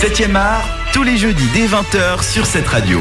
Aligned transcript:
7e 0.00 0.32
art, 0.36 0.77
tous 0.92 1.02
les 1.02 1.16
jeudis 1.16 1.46
dès 1.54 1.66
20h 1.66 2.30
sur 2.30 2.46
cette 2.46 2.66
radio. 2.66 3.00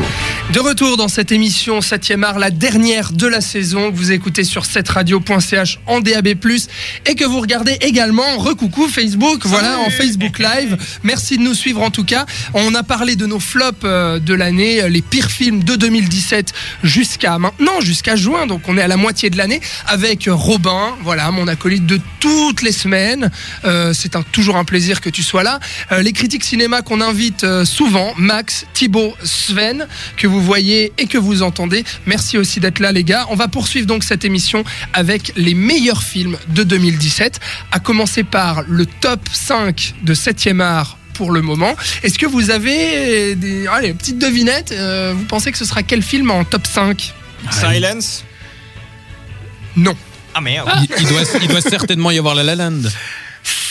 De 0.54 0.59
retour 0.59 0.98
dans 0.98 1.08
cette 1.08 1.32
émission 1.32 1.80
7e 1.80 2.24
art, 2.24 2.40
la 2.40 2.50
dernière 2.50 3.12
de 3.12 3.28
la 3.28 3.42
saison, 3.42 3.92
que 3.92 3.98
vous 3.98 4.12
écoutez 4.12 4.44
sur 4.44 4.64
7radio.ch 4.64 5.80
en 5.87 6.00
DAB+, 6.00 6.28
et 6.28 7.16
que 7.16 7.26
vous 7.26 7.39
regardez 7.39 7.78
également, 7.82 8.38
recoucou 8.38 8.88
Facebook, 8.88 9.46
voilà, 9.46 9.80
en 9.80 9.89
Facebook 9.89 10.39
Live. 10.39 10.78
Merci 11.04 11.38
de 11.38 11.44
nous 11.44 11.54
suivre 11.54 11.82
en 11.82 11.89
tout 11.89 12.04
cas. 12.04 12.26
On 12.54 12.73
a 12.76 12.84
parlé 12.84 13.16
de 13.16 13.26
nos 13.26 13.39
flops 13.39 13.80
euh, 13.84 14.20
de 14.20 14.34
l'année, 14.34 14.82
euh, 14.82 14.90
les 14.90 15.02
pires 15.02 15.32
films 15.32 15.64
de 15.64 15.76
2017 15.76 16.54
jusqu'à 16.84 17.38
maintenant, 17.38 17.82
jusqu'à 17.82 18.16
juin, 18.16 18.48
donc 18.48 18.62
on 18.68 18.78
est 18.78 18.82
à 18.82 18.88
la 18.88 18.98
moitié 18.98 19.30
de 19.30 19.38
l'année, 19.38 19.62
avec 19.86 20.30
Robin, 20.32 20.96
voilà, 21.04 21.32
mon 21.32 21.48
acolyte 21.48 21.86
de 21.86 22.00
toutes 22.20 22.62
les 22.62 22.72
semaines. 22.72 23.32
Euh, 23.66 23.94
C'est 23.94 24.16
un, 24.16 24.24
toujours 24.24 24.58
un 24.58 24.66
plaisir 24.66 25.02
que 25.02 25.10
tu 25.10 25.24
sois 25.24 25.44
là. 25.44 25.60
Euh, 25.92 26.02
les 26.02 26.14
critiques 26.14 26.44
cinéma 26.44 26.82
qu'on 26.82 27.02
invite 27.02 27.44
euh, 27.44 27.65
souvent, 27.78 28.12
Max, 28.18 28.66
Thibaut, 28.74 29.14
Sven, 29.24 29.88
que 30.16 30.26
vous 30.26 30.42
voyez 30.42 30.92
et 30.98 31.06
que 31.06 31.20
vous 31.20 31.44
entendez. 31.44 31.84
Merci 32.08 32.40
aussi 32.40 32.59
d'être 32.59 32.80
là 32.80 32.91
les 32.91 33.03
gars. 33.03 33.27
On 33.30 33.36
va 33.36 33.48
poursuivre 33.48 33.86
donc 33.86 34.03
cette 34.03 34.26
émission 34.26 34.63
avec 34.94 35.31
les 35.36 35.53
meilleurs 35.53 36.02
films 36.02 36.38
de 36.48 36.63
2017, 36.63 37.40
à 37.72 37.80
commencer 37.80 38.23
par 38.23 38.63
le 38.67 38.88
top 38.88 39.20
5 39.31 39.94
de 40.02 40.16
7e 40.16 40.59
art 40.59 40.98
pour 41.13 41.31
le 41.31 41.44
moment. 41.44 41.76
Est-ce 42.02 42.17
que 42.17 42.26
vous 42.26 42.50
avez 42.50 43.36
des 43.36 43.67
allez, 43.67 43.94
petites 43.94 44.17
devinettes 44.17 44.72
Euh, 44.72 45.14
Vous 45.16 45.25
pensez 45.25 45.52
que 45.52 45.58
ce 45.59 45.66
sera 45.66 45.84
quel 45.84 46.02
film 46.02 46.31
en 46.31 46.44
top 46.45 46.66
5 46.66 47.14
Silence 47.52 48.23
Non. 49.75 49.95
Ah 50.34 50.41
merde. 50.41 50.67
Il, 50.81 50.88
il 51.00 51.08
doit, 51.08 51.22
il 51.44 51.48
doit 51.48 51.62
certainement 51.62 52.09
y 52.09 52.17
avoir 52.17 52.34
La 52.34 52.44
La 52.44 52.55
Land. 52.55 52.81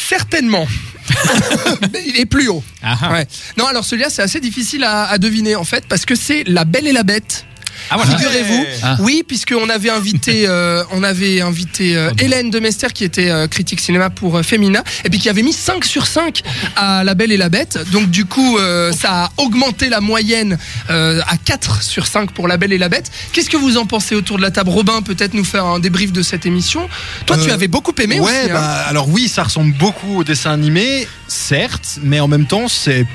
Certainement. 0.08 0.66
Mais 1.92 2.02
il 2.06 2.18
est 2.20 2.26
plus 2.26 2.48
haut. 2.48 2.62
Ah, 2.82 2.96
ah. 3.02 3.12
Ouais. 3.12 3.26
Non, 3.56 3.66
alors 3.66 3.84
celui-là, 3.84 4.10
c'est 4.10 4.22
assez 4.22 4.40
difficile 4.40 4.84
à, 4.84 5.04
à 5.04 5.18
deviner 5.18 5.56
en 5.56 5.64
fait, 5.64 5.84
parce 5.88 6.04
que 6.04 6.14
c'est 6.14 6.44
La 6.46 6.64
Belle 6.64 6.86
et 6.86 6.92
la 6.92 7.02
Bête. 7.02 7.46
Ah, 7.90 7.96
voilà. 7.96 8.16
Figurez-vous, 8.16 8.64
Ah. 8.82 8.96
oui, 9.00 9.22
puisqu'on 9.26 9.68
avait 9.68 9.90
invité, 9.90 10.44
euh, 10.46 10.82
on 10.92 11.02
avait 11.02 11.40
invité 11.40 11.96
euh, 11.96 12.10
Hélène 12.18 12.50
Demester 12.50 12.88
qui 12.92 13.04
était 13.04 13.30
euh, 13.30 13.46
critique 13.46 13.80
cinéma 13.80 14.10
pour 14.10 14.36
euh, 14.36 14.42
Femina, 14.42 14.82
et 15.04 15.10
puis 15.10 15.18
qui 15.18 15.28
avait 15.28 15.42
mis 15.42 15.52
5 15.52 15.84
sur 15.84 16.06
5 16.06 16.42
à 16.76 17.04
La 17.04 17.14
Belle 17.14 17.32
et 17.32 17.36
la 17.36 17.48
Bête. 17.48 17.78
Donc 17.92 18.10
du 18.10 18.24
coup, 18.24 18.58
euh, 18.58 18.92
ça 18.92 19.24
a 19.26 19.32
augmenté 19.36 19.88
la 19.88 20.00
moyenne 20.00 20.58
euh, 20.90 21.20
à 21.28 21.36
4 21.36 21.82
sur 21.82 22.06
5 22.06 22.32
pour 22.32 22.48
La 22.48 22.56
Belle 22.56 22.72
et 22.72 22.78
la 22.78 22.88
Bête. 22.88 23.10
Qu'est-ce 23.32 23.50
que 23.50 23.56
vous 23.56 23.76
en 23.76 23.86
pensez 23.86 24.14
autour 24.14 24.36
de 24.38 24.42
la 24.42 24.50
table? 24.50 24.70
Robin, 24.70 25.02
peut-être 25.02 25.34
nous 25.34 25.44
faire 25.44 25.64
un 25.66 25.78
débrief 25.78 26.12
de 26.12 26.22
cette 26.22 26.46
émission. 26.46 26.88
Toi, 27.26 27.36
tu 27.38 27.50
avais 27.50 27.68
beaucoup 27.68 27.94
aimé 28.02 28.20
ouais, 28.20 28.30
aussi. 28.42 28.50
hein. 28.50 28.54
bah, 28.54 28.84
alors 28.88 29.08
oui, 29.08 29.28
ça 29.28 29.42
ressemble 29.44 29.72
beaucoup 29.74 30.18
au 30.20 30.24
dessin 30.24 30.50
animé, 30.52 31.06
certes, 31.28 31.98
mais 32.02 32.20
en 32.20 32.28
même 32.28 32.46
temps, 32.46 32.68
c'est 32.68 33.06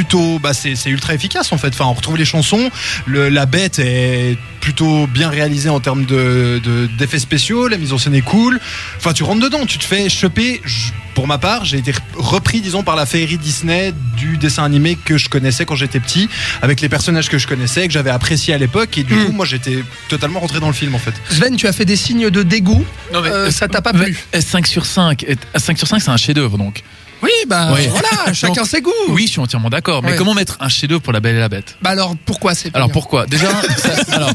plutôt, 0.00 0.38
bah, 0.38 0.52
c'est 0.52 0.74
ultra 0.90 1.14
efficace 1.14 1.52
en 1.52 1.56
fait. 1.56 1.68
Enfin, 1.68 1.86
on 1.86 1.94
retrouve 1.94 2.18
les 2.18 2.26
chansons, 2.26 2.70
le- 3.06 3.30
la 3.30 3.46
bête 3.46 3.78
est 3.78 4.36
plutôt 4.60 5.06
bien 5.06 5.30
réalisée 5.30 5.70
en 5.70 5.80
termes 5.80 6.04
de 6.04 6.60
de- 6.62 6.86
d'effets 6.98 7.18
spéciaux, 7.18 7.66
la 7.66 7.78
mise 7.78 7.94
en 7.94 7.98
scène 7.98 8.14
est 8.14 8.20
cool. 8.20 8.60
Enfin, 8.98 9.14
tu 9.14 9.22
rentres 9.22 9.40
dedans, 9.40 9.64
tu 9.64 9.78
te 9.78 9.84
fais 9.84 10.10
choper. 10.10 10.60
Je- 10.66 10.92
Pour 11.14 11.26
ma 11.26 11.38
part, 11.38 11.64
j'ai 11.64 11.78
été 11.78 11.94
repris, 12.14 12.60
disons, 12.60 12.82
par 12.82 12.94
la 12.94 13.06
féerie 13.06 13.38
Disney 13.38 13.94
du 14.18 14.36
dessin 14.36 14.64
animé 14.64 14.98
que 15.02 15.16
je 15.16 15.30
connaissais 15.30 15.64
quand 15.64 15.74
j'étais 15.74 15.98
petit, 15.98 16.28
avec 16.60 16.82
les 16.82 16.90
personnages 16.90 17.30
que 17.30 17.38
je 17.38 17.46
connaissais, 17.46 17.86
que 17.86 17.92
j'avais 17.94 18.10
apprécié 18.10 18.52
à 18.52 18.58
l'époque, 18.58 18.98
et 18.98 19.02
du 19.02 19.14
Mm. 19.14 19.24
coup, 19.24 19.32
moi, 19.32 19.46
j'étais 19.46 19.78
totalement 20.10 20.40
rentré 20.40 20.60
dans 20.60 20.66
le 20.66 20.74
film 20.74 20.94
en 20.94 20.98
fait. 20.98 21.14
Sven, 21.30 21.56
tu 21.56 21.66
as 21.68 21.72
fait 21.72 21.86
des 21.86 21.96
signes 21.96 22.28
de 22.28 22.42
dégoût. 22.42 22.84
Non, 23.14 23.22
mais, 23.22 23.30
Euh, 23.30 23.50
ça 23.50 23.66
t'a 23.66 23.80
pas 23.80 23.94
mais- 23.94 24.04
plu 24.04 24.18
5 24.38 24.66
sur 24.66 24.84
5. 24.84 25.22
Et- 25.24 25.38
5 25.58 25.78
sur 25.78 25.88
5, 25.88 26.00
c'est 26.02 26.10
un 26.10 26.18
chef-d'œuvre 26.18 26.58
donc. 26.58 26.82
Oui, 27.22 27.30
bah 27.48 27.70
Oui. 27.74 27.86
voilà, 27.88 28.32
chacun 28.32 28.54
Donc, 28.62 28.66
ses 28.66 28.80
goûts. 28.82 28.90
Oui, 29.08 29.24
je 29.26 29.32
suis 29.32 29.40
entièrement 29.40 29.70
d'accord. 29.70 30.02
Mais 30.02 30.16
comment 30.16 30.34
mettre 30.34 30.56
un 30.60 30.68
chef-d'œuvre 30.68 31.00
pour 31.02 31.12
La 31.12 31.20
Belle 31.20 31.36
et 31.36 31.40
la 31.40 31.48
Bête? 31.48 31.76
Bah 31.82 31.90
alors 31.90 32.14
pourquoi 32.24 32.54
c'est 32.54 32.74
Alors 32.74 32.88
bien 32.88 32.92
pourquoi? 32.92 33.26
Déjà, 33.26 33.48
ça- 33.76 34.14
alors, 34.16 34.32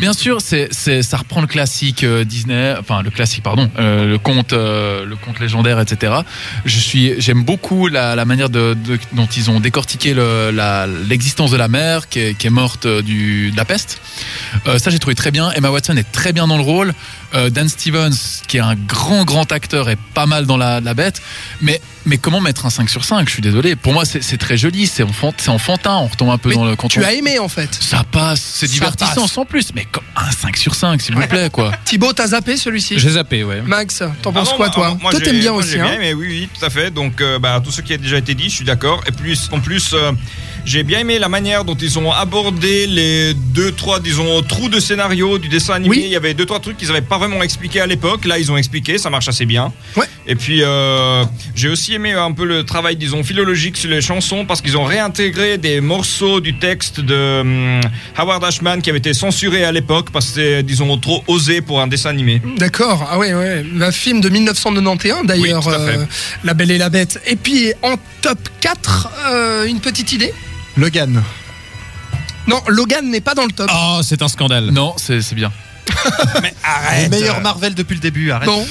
bien 0.00 0.12
sûr, 0.12 0.38
c'est, 0.40 0.68
ça 1.02 1.16
reprend 1.16 1.40
le 1.40 1.46
classique 1.46 2.04
euh, 2.04 2.24
Disney, 2.24 2.74
enfin 2.78 3.02
le 3.02 3.10
classique, 3.10 3.42
pardon, 3.42 3.68
euh, 3.78 4.06
le 4.06 4.18
conte, 4.18 4.52
euh, 4.52 5.04
le 5.04 5.16
conte 5.16 5.40
légendaire, 5.40 5.80
etc. 5.80 6.12
Je 6.64 6.78
suis, 6.78 7.20
j'aime 7.20 7.42
beaucoup 7.44 7.88
la, 7.88 8.14
la 8.14 8.24
manière 8.24 8.48
de, 8.48 8.74
de- 8.74 8.98
dont 9.12 9.26
ils 9.26 9.50
ont 9.50 9.60
décortiqué 9.60 10.14
le- 10.14 10.50
l'existence 11.08 11.50
de 11.50 11.56
la 11.56 11.68
mère 11.68 12.08
qui 12.08 12.20
est, 12.20 12.34
qui 12.34 12.46
est 12.46 12.50
morte 12.50 12.86
du, 12.86 13.50
de 13.50 13.56
la 13.56 13.64
peste. 13.64 14.00
Ça, 14.78 14.90
j'ai 14.90 14.98
trouvé 14.98 15.14
très 15.14 15.30
bien. 15.30 15.50
Emma 15.52 15.70
Watson 15.70 15.96
est 15.96 16.10
très 16.12 16.32
bien 16.32 16.46
dans 16.46 16.56
le 16.56 16.62
rôle. 16.62 16.94
Dan 17.50 17.68
Stevens, 17.68 18.42
qui 18.48 18.56
est 18.56 18.60
un 18.60 18.74
grand, 18.74 19.24
grand 19.24 19.50
acteur, 19.52 19.88
est 19.88 19.98
pas 20.14 20.26
mal 20.26 20.46
dans 20.46 20.56
la, 20.56 20.80
la 20.80 20.94
bête. 20.94 21.22
Mais, 21.60 21.80
mais 22.06 22.18
comment 22.18 22.40
mettre 22.40 22.66
un 22.66 22.70
5 22.70 22.88
sur 22.88 23.04
5 23.04 23.28
Je 23.28 23.32
suis 23.34 23.42
désolé. 23.42 23.76
Pour 23.76 23.92
moi, 23.92 24.04
c'est, 24.04 24.38
très 24.38 24.56
joli. 24.56 24.86
C'est, 24.86 25.02
enfant- 25.02 25.34
c'est 25.36 25.50
enfantin. 25.50 25.96
On 25.96 26.06
retombe 26.06 26.30
un 26.30 26.38
peu 26.38 26.48
Mais 26.50 26.54
dans 26.54 26.64
le 26.64 26.76
quand 26.76 26.88
Tu 26.88 27.00
on- 27.00 27.04
as 27.04 27.12
aimé 27.12 27.38
en 27.38 27.48
fait. 27.48 27.72
ça 27.74 28.04
passe, 28.10 28.40
c'est 28.40 28.66
divertissant 28.68 29.22
passe. 29.22 29.32
sans 29.32 29.44
plus, 29.44 29.68
mais 29.74 29.84
comme 29.90 30.04
un 30.16 30.30
5 30.30 30.56
sur 30.56 30.74
5, 30.74 31.00
s'il 31.00 31.14
vous 31.14 31.26
plaît, 31.26 31.50
quoi. 31.50 31.72
Thibaut, 31.84 32.12
t'as 32.12 32.28
zappé 32.28 32.56
celui-ci? 32.56 32.98
J'ai 32.98 33.10
zappé, 33.10 33.44
ouais. 33.44 33.60
Max, 33.62 33.98
t'en 34.22 34.30
Ah 34.30 34.32
penses 34.32 34.50
non, 34.50 34.56
quoi 34.56 34.70
toi 34.70 34.96
moi, 35.00 35.10
Toi 35.10 35.20
t'aimes 35.20 35.40
bien 35.40 35.52
moi, 35.52 35.62
aussi, 35.62 35.78
hein 35.78 35.84
bien 35.84 35.94
aimé, 35.94 36.14
oui, 36.14 36.26
oui, 36.28 36.48
tout 36.58 36.64
à 36.64 36.70
fait. 36.70 36.90
Donc, 36.90 37.20
euh, 37.20 37.38
bah, 37.38 37.60
tout 37.62 37.70
ce 37.70 37.80
qui 37.82 37.92
a 37.92 37.96
déjà 37.98 38.18
été 38.18 38.34
dit, 38.34 38.48
je 38.50 38.54
suis 38.56 38.64
d'accord. 38.64 39.00
Et 39.06 39.12
plus, 39.12 39.48
en 39.52 39.60
plus, 39.60 39.90
euh, 39.92 40.12
j'ai 40.64 40.82
bien 40.82 41.00
aimé 41.00 41.18
la 41.18 41.28
manière 41.28 41.64
dont 41.64 41.74
ils 41.74 41.98
ont 41.98 42.12
abordé 42.12 42.86
les 42.86 43.34
deux, 43.34 43.72
trois, 43.72 44.00
disons, 44.00 44.42
trous 44.42 44.68
de 44.68 44.80
scénario 44.80 45.38
du 45.38 45.48
dessin 45.48 45.74
animé. 45.74 45.96
Oui. 45.96 46.02
Il 46.04 46.10
y 46.10 46.16
avait 46.16 46.34
deux, 46.34 46.46
trois 46.46 46.60
trucs 46.60 46.76
qu'ils 46.76 46.88
n'avaient 46.88 47.00
pas 47.00 47.18
vraiment 47.18 47.42
expliqué 47.42 47.80
à 47.80 47.86
l'époque. 47.86 48.24
Là, 48.24 48.38
ils 48.38 48.50
ont 48.50 48.56
expliqué, 48.56 48.98
ça 48.98 49.10
marche 49.10 49.28
assez 49.28 49.46
bien. 49.46 49.72
Ouais. 49.96 50.06
Et 50.26 50.34
puis, 50.34 50.62
euh, 50.62 51.24
j'ai 51.54 51.68
aussi 51.68 51.94
aimé 51.94 52.12
un 52.12 52.32
peu 52.32 52.44
le 52.44 52.64
travail, 52.64 52.96
disons, 52.96 53.22
philologique 53.22 53.76
sur 53.76 53.90
les 53.90 54.00
chansons 54.00 54.44
parce 54.44 54.60
qu'ils 54.60 54.76
ont 54.76 54.84
réintégré 54.84 55.58
des 55.58 55.80
morceaux 55.80 56.40
du 56.40 56.58
texte 56.58 57.00
de 57.00 57.40
hum, 57.40 57.80
Howard 58.16 58.44
Ashman 58.44 58.80
qui 58.80 58.90
avait 58.90 58.98
été 58.98 59.14
censuré 59.14 59.64
à 59.64 59.72
l'époque 59.72 60.10
parce 60.12 60.26
que 60.26 60.32
c'était, 60.32 60.62
disons, 60.62 60.96
trop 60.98 61.24
osé 61.26 61.60
pour 61.60 61.80
un 61.80 61.86
dessin 61.86 62.10
animé. 62.10 62.40
D'accord, 62.56 63.08
ah 63.10 63.18
ouais, 63.18 63.34
ouais. 63.34 63.64
Un 63.80 63.92
film 63.92 64.20
de 64.20 64.28
1991 64.28 65.26
d'ailleurs, 65.26 65.66
Oui, 65.66 65.72
euh, 65.74 66.04
La 66.44 66.54
Belle 66.54 66.70
et 66.70 66.78
la 66.78 66.90
Bête. 66.90 67.20
Et 67.26 67.36
puis 67.36 67.72
en 67.82 67.96
top 68.22 68.38
4, 68.60 69.08
euh, 69.30 69.64
une 69.64 69.80
petite 69.80 70.12
idée? 70.12 70.32
Logan. 70.76 71.22
Non, 72.46 72.60
Logan 72.68 73.08
n'est 73.10 73.20
pas 73.20 73.34
dans 73.34 73.44
le 73.44 73.52
top. 73.52 73.70
Oh, 73.72 74.00
c'est 74.02 74.22
un 74.22 74.28
scandale. 74.28 74.66
Non, 74.70 74.94
c'est 74.96 75.20
c'est 75.22 75.34
bien. 75.34 75.52
Mais 76.42 76.54
arrête 76.64 77.04
Le 77.04 77.18
meilleur 77.18 77.40
Marvel 77.40 77.74
depuis 77.74 77.94
le 77.94 78.00
début, 78.00 78.30
arrête. 78.30 78.46
Bon, 78.48 78.66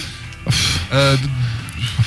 Euh, 0.94 1.16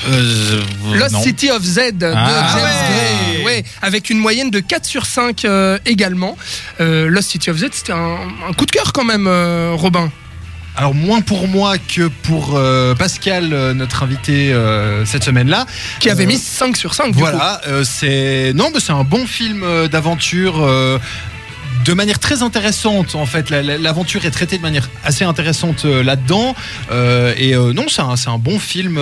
Euh, 0.09 0.61
Lost 0.95 1.13
non. 1.13 1.23
City 1.23 1.51
of 1.53 1.63
Z 1.63 1.93
de 1.93 2.13
Ah 2.15 2.49
James 2.57 2.65
ouais. 2.65 3.35
Gray, 3.37 3.45
ouais, 3.45 3.65
avec 3.83 4.11
une 4.11 4.19
moyenne 4.19 4.51
de 4.51 4.59
4 4.59 4.85
sur 4.85 5.07
5 5.07 5.45
euh, 5.45 5.79
également. 5.87 6.37
Euh, 6.81 7.09
Lost 7.09 7.31
City 7.31 7.51
of 7.51 7.59
Z, 7.59 7.67
c'était 7.73 7.93
un, 7.93 8.19
un 8.49 8.53
coup 8.53 8.67
de 8.67 8.73
cœur 8.73 8.93
quand 8.93 9.05
même, 9.05 9.27
euh, 9.29 9.75
Robin. 9.77 10.11
Alors 10.77 10.95
moins 10.95 11.21
pour 11.21 11.49
moi 11.49 11.77
que 11.79 12.09
pour 12.09 12.53
euh, 12.57 12.95
Pascal, 12.95 13.53
euh, 13.53 13.75
notre 13.75 14.03
invité 14.05 14.53
euh, 14.53 15.05
cette 15.05 15.25
semaine-là. 15.25 15.67
Qui 16.01 16.09
avait 16.09 16.25
mis 16.27 16.39
5 16.39 16.77
sur 16.77 16.95
5 16.95 17.09
du 17.09 17.13
coup. 17.13 17.19
Voilà, 17.21 17.61
c'est 17.85 18.53
non, 18.55 18.71
mais 18.73 18.81
c'est 18.81 18.93
un 18.93 19.05
bon 19.05 19.27
film 19.27 19.65
d'aventure. 19.91 20.55
de 21.85 21.93
manière 21.95 22.19
très 22.21 22.43
intéressante 22.43 23.15
en 23.17 23.27
fait, 23.27 23.51
La- 23.51 23.63
la- 23.63 23.77
l'aventure 23.79 24.25
est 24.25 24.31
traitée 24.31 24.57
de 24.57 24.63
manière 24.63 24.89
assez 25.05 25.25
intéressante 25.25 25.85
là-dedans 25.85 26.55
et 27.37 27.55
non 27.55 27.87
c'est 27.89 28.03
un, 28.03 28.15
un 28.35 28.39
bon 28.39 28.59
film, 28.59 28.99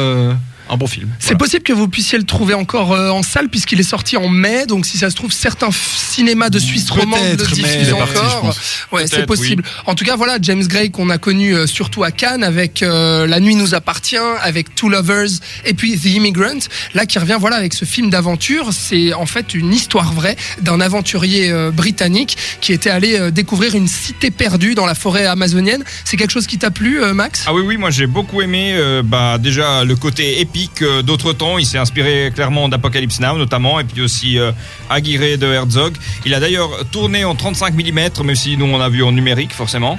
un 0.70 0.76
bon 0.76 0.86
film. 0.86 1.08
C'est 1.18 1.36
possible 1.36 1.62
que 1.62 1.72
vous 1.72 1.88
puissiez 1.88 2.18
le 2.18 2.24
trouver 2.24 2.54
encore 2.54 2.92
euh, 2.92 3.10
en 3.10 3.22
salle 3.22 3.48
puisqu'il 3.48 3.80
est 3.80 3.84
sorti 3.84 4.16
en 4.16 4.28
mai. 4.28 4.66
Donc 4.66 4.86
si 4.86 4.98
ça 4.98 5.10
se 5.10 5.16
trouve, 5.16 5.32
certains 5.32 5.70
cinémas 5.72 6.48
de 6.48 6.58
Suisse 6.58 6.90
romande 6.90 7.20
le 7.30 7.36
diffusent 7.36 7.90
parti, 7.96 8.18
encore. 8.18 8.40
pense. 8.40 8.60
Ouais, 8.92 9.06
c'est 9.06 9.26
possible. 9.26 9.64
En 9.86 9.94
tout 9.94 10.04
cas, 10.04 10.16
voilà, 10.16 10.38
James 10.40 10.64
Gray 10.66 10.90
qu'on 10.90 11.10
a 11.10 11.18
connu 11.18 11.54
euh, 11.54 11.66
surtout 11.66 12.04
à 12.04 12.10
Cannes 12.10 12.44
avec 12.44 12.82
euh, 12.82 13.26
La 13.26 13.40
nuit 13.40 13.54
nous 13.54 13.74
appartient, 13.74 14.16
avec 14.42 14.74
Two 14.74 14.88
Lovers 14.88 15.30
et 15.64 15.74
puis 15.74 15.98
The 15.98 16.06
Immigrant. 16.06 16.60
Là, 16.94 17.06
qui 17.06 17.18
revient 17.18 17.38
voilà 17.38 17.56
avec 17.56 17.74
ce 17.74 17.84
film 17.84 18.10
d'aventure. 18.10 18.70
C'est 18.72 19.12
en 19.12 19.26
fait 19.26 19.54
une 19.54 19.72
histoire 19.72 20.12
vraie 20.12 20.36
d'un 20.62 20.80
aventurier 20.80 21.50
euh, 21.50 21.70
britannique 21.70 22.36
qui 22.60 22.72
était 22.72 22.90
allé 22.90 23.18
euh, 23.18 23.30
découvrir 23.30 23.74
une 23.74 23.88
cité 23.88 24.30
perdue 24.30 24.74
dans 24.74 24.86
la 24.86 24.94
forêt 24.94 25.26
amazonienne. 25.26 25.82
C'est 26.04 26.16
quelque 26.16 26.30
chose 26.30 26.46
qui 26.46 26.58
t'a 26.58 26.70
plu, 26.70 27.02
euh, 27.02 27.14
Max? 27.14 27.44
Ah 27.46 27.54
oui, 27.54 27.62
oui, 27.64 27.76
moi 27.76 27.90
j'ai 27.90 28.06
beaucoup 28.06 28.42
aimé 28.42 28.74
euh, 28.74 29.02
bah, 29.04 29.38
déjà 29.38 29.84
le 29.84 29.96
côté 29.96 30.40
épique 30.40 30.59
euh, 30.82 31.02
d'autres 31.02 31.32
temps. 31.32 31.58
Il 31.58 31.66
s'est 31.66 31.78
inspiré 31.78 32.32
clairement 32.34 32.68
d'Apocalypse 32.68 33.20
Now 33.20 33.36
notamment, 33.38 33.80
et 33.80 33.84
puis 33.84 34.02
aussi 34.02 34.38
euh, 34.38 34.52
Aguirre 34.88 35.38
de 35.38 35.46
Herzog. 35.46 35.94
Il 36.24 36.34
a 36.34 36.40
d'ailleurs 36.40 36.70
tourné 36.90 37.24
en 37.24 37.34
35 37.34 37.74
mm, 37.74 38.22
même 38.24 38.34
si 38.34 38.56
nous 38.56 38.66
on 38.66 38.80
a 38.80 38.88
vu 38.88 39.02
en 39.02 39.12
numérique 39.12 39.52
forcément. 39.52 39.98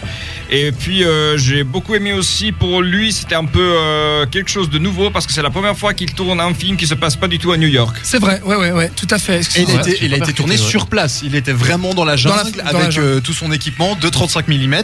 Et 0.50 0.72
puis 0.72 1.04
euh, 1.04 1.38
j'ai 1.38 1.64
beaucoup 1.64 1.96
aimé 1.96 2.14
aussi 2.14 2.52
pour 2.52 2.82
lui, 2.82 3.12
c'était 3.14 3.36
un 3.36 3.46
peu 3.46 3.60
euh, 3.78 4.26
quelque 4.26 4.50
chose 4.50 4.70
de 4.70 4.78
nouveau 4.80 5.10
parce 5.10 5.26
que 5.28 5.34
c'est 5.34 5.42
la 5.42 5.50
première 5.50 5.78
fois 5.78 5.94
qu'il 5.94 6.14
tourne 6.14 6.40
un 6.40 6.54
film 6.54 6.78
qui 6.78 6.88
se 6.88 6.94
passe 6.96 7.16
pas 7.16 7.28
du 7.28 7.40
tout 7.40 7.52
à 7.52 7.58
New 7.58 7.68
York. 7.68 7.96
C'est 8.04 8.20
vrai, 8.20 8.42
ouais, 8.46 8.56
ouais, 8.56 8.72
ouais, 8.72 8.90
tout 8.96 9.08
à 9.12 9.18
fait. 9.18 9.40
Et 9.58 9.62
il 9.64 9.72
a 9.72 9.82
été, 9.82 9.96
j'ai 9.98 10.06
il 10.06 10.14
a 10.14 10.18
pas 10.18 10.26
été 10.26 10.34
tourné 10.34 10.58
sur 10.58 10.88
place. 10.88 11.22
Il 11.24 11.36
était 11.36 11.54
vraiment 11.54 11.94
dans 11.94 12.04
la 12.06 12.16
Dans 12.18 12.36
la- 12.36 12.44
jungle 12.44 12.58
la 12.58 12.68
avec 12.68 12.92
jungle. 12.92 13.08
euh, 13.08 13.20
tout 13.22 13.34
son 13.34 13.52
équipement 13.52 13.96
de 13.96 14.10
35 14.10 14.48
mm 14.48 14.82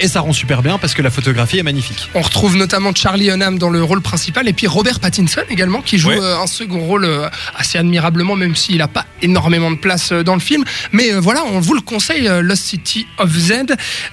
et 0.00 0.08
ça 0.08 0.20
rend 0.20 0.32
super 0.32 0.62
bien 0.62 0.78
parce 0.78 0.94
que 0.94 1.02
la 1.02 1.10
photographie 1.10 1.58
est 1.58 1.62
magnifique. 1.62 2.08
On 2.14 2.20
retrouve 2.22 2.56
notamment 2.56 2.94
Charlie 2.94 3.30
Hunnam 3.30 3.58
dans 3.58 3.70
le 3.70 3.82
rôle 3.82 4.00
principal 4.00 4.48
et 4.48 4.52
puis 4.52 4.66
Robert 4.66 5.00
Pattinson 5.00 5.07
également, 5.50 5.80
qui 5.82 5.98
joue 5.98 6.08
Ouais. 6.08 6.18
euh, 6.20 6.38
un 6.38 6.46
second 6.46 6.80
rôle 6.80 7.04
euh, 7.04 7.28
assez 7.56 7.76
admirablement, 7.78 8.34
même 8.36 8.54
s'il 8.56 8.78
n'a 8.78 8.88
pas 8.88 9.04
énormément 9.22 9.70
de 9.70 9.76
place 9.76 10.10
euh, 10.12 10.22
dans 10.22 10.34
le 10.34 10.40
film. 10.40 10.64
Mais 10.92 11.10
voilà, 11.12 11.42
on 11.44 11.60
vous 11.60 11.74
le 11.74 11.80
conseille, 11.80 12.28
Lost 12.42 12.64
City 12.64 13.06
of 13.18 13.30
Z. 13.30 13.52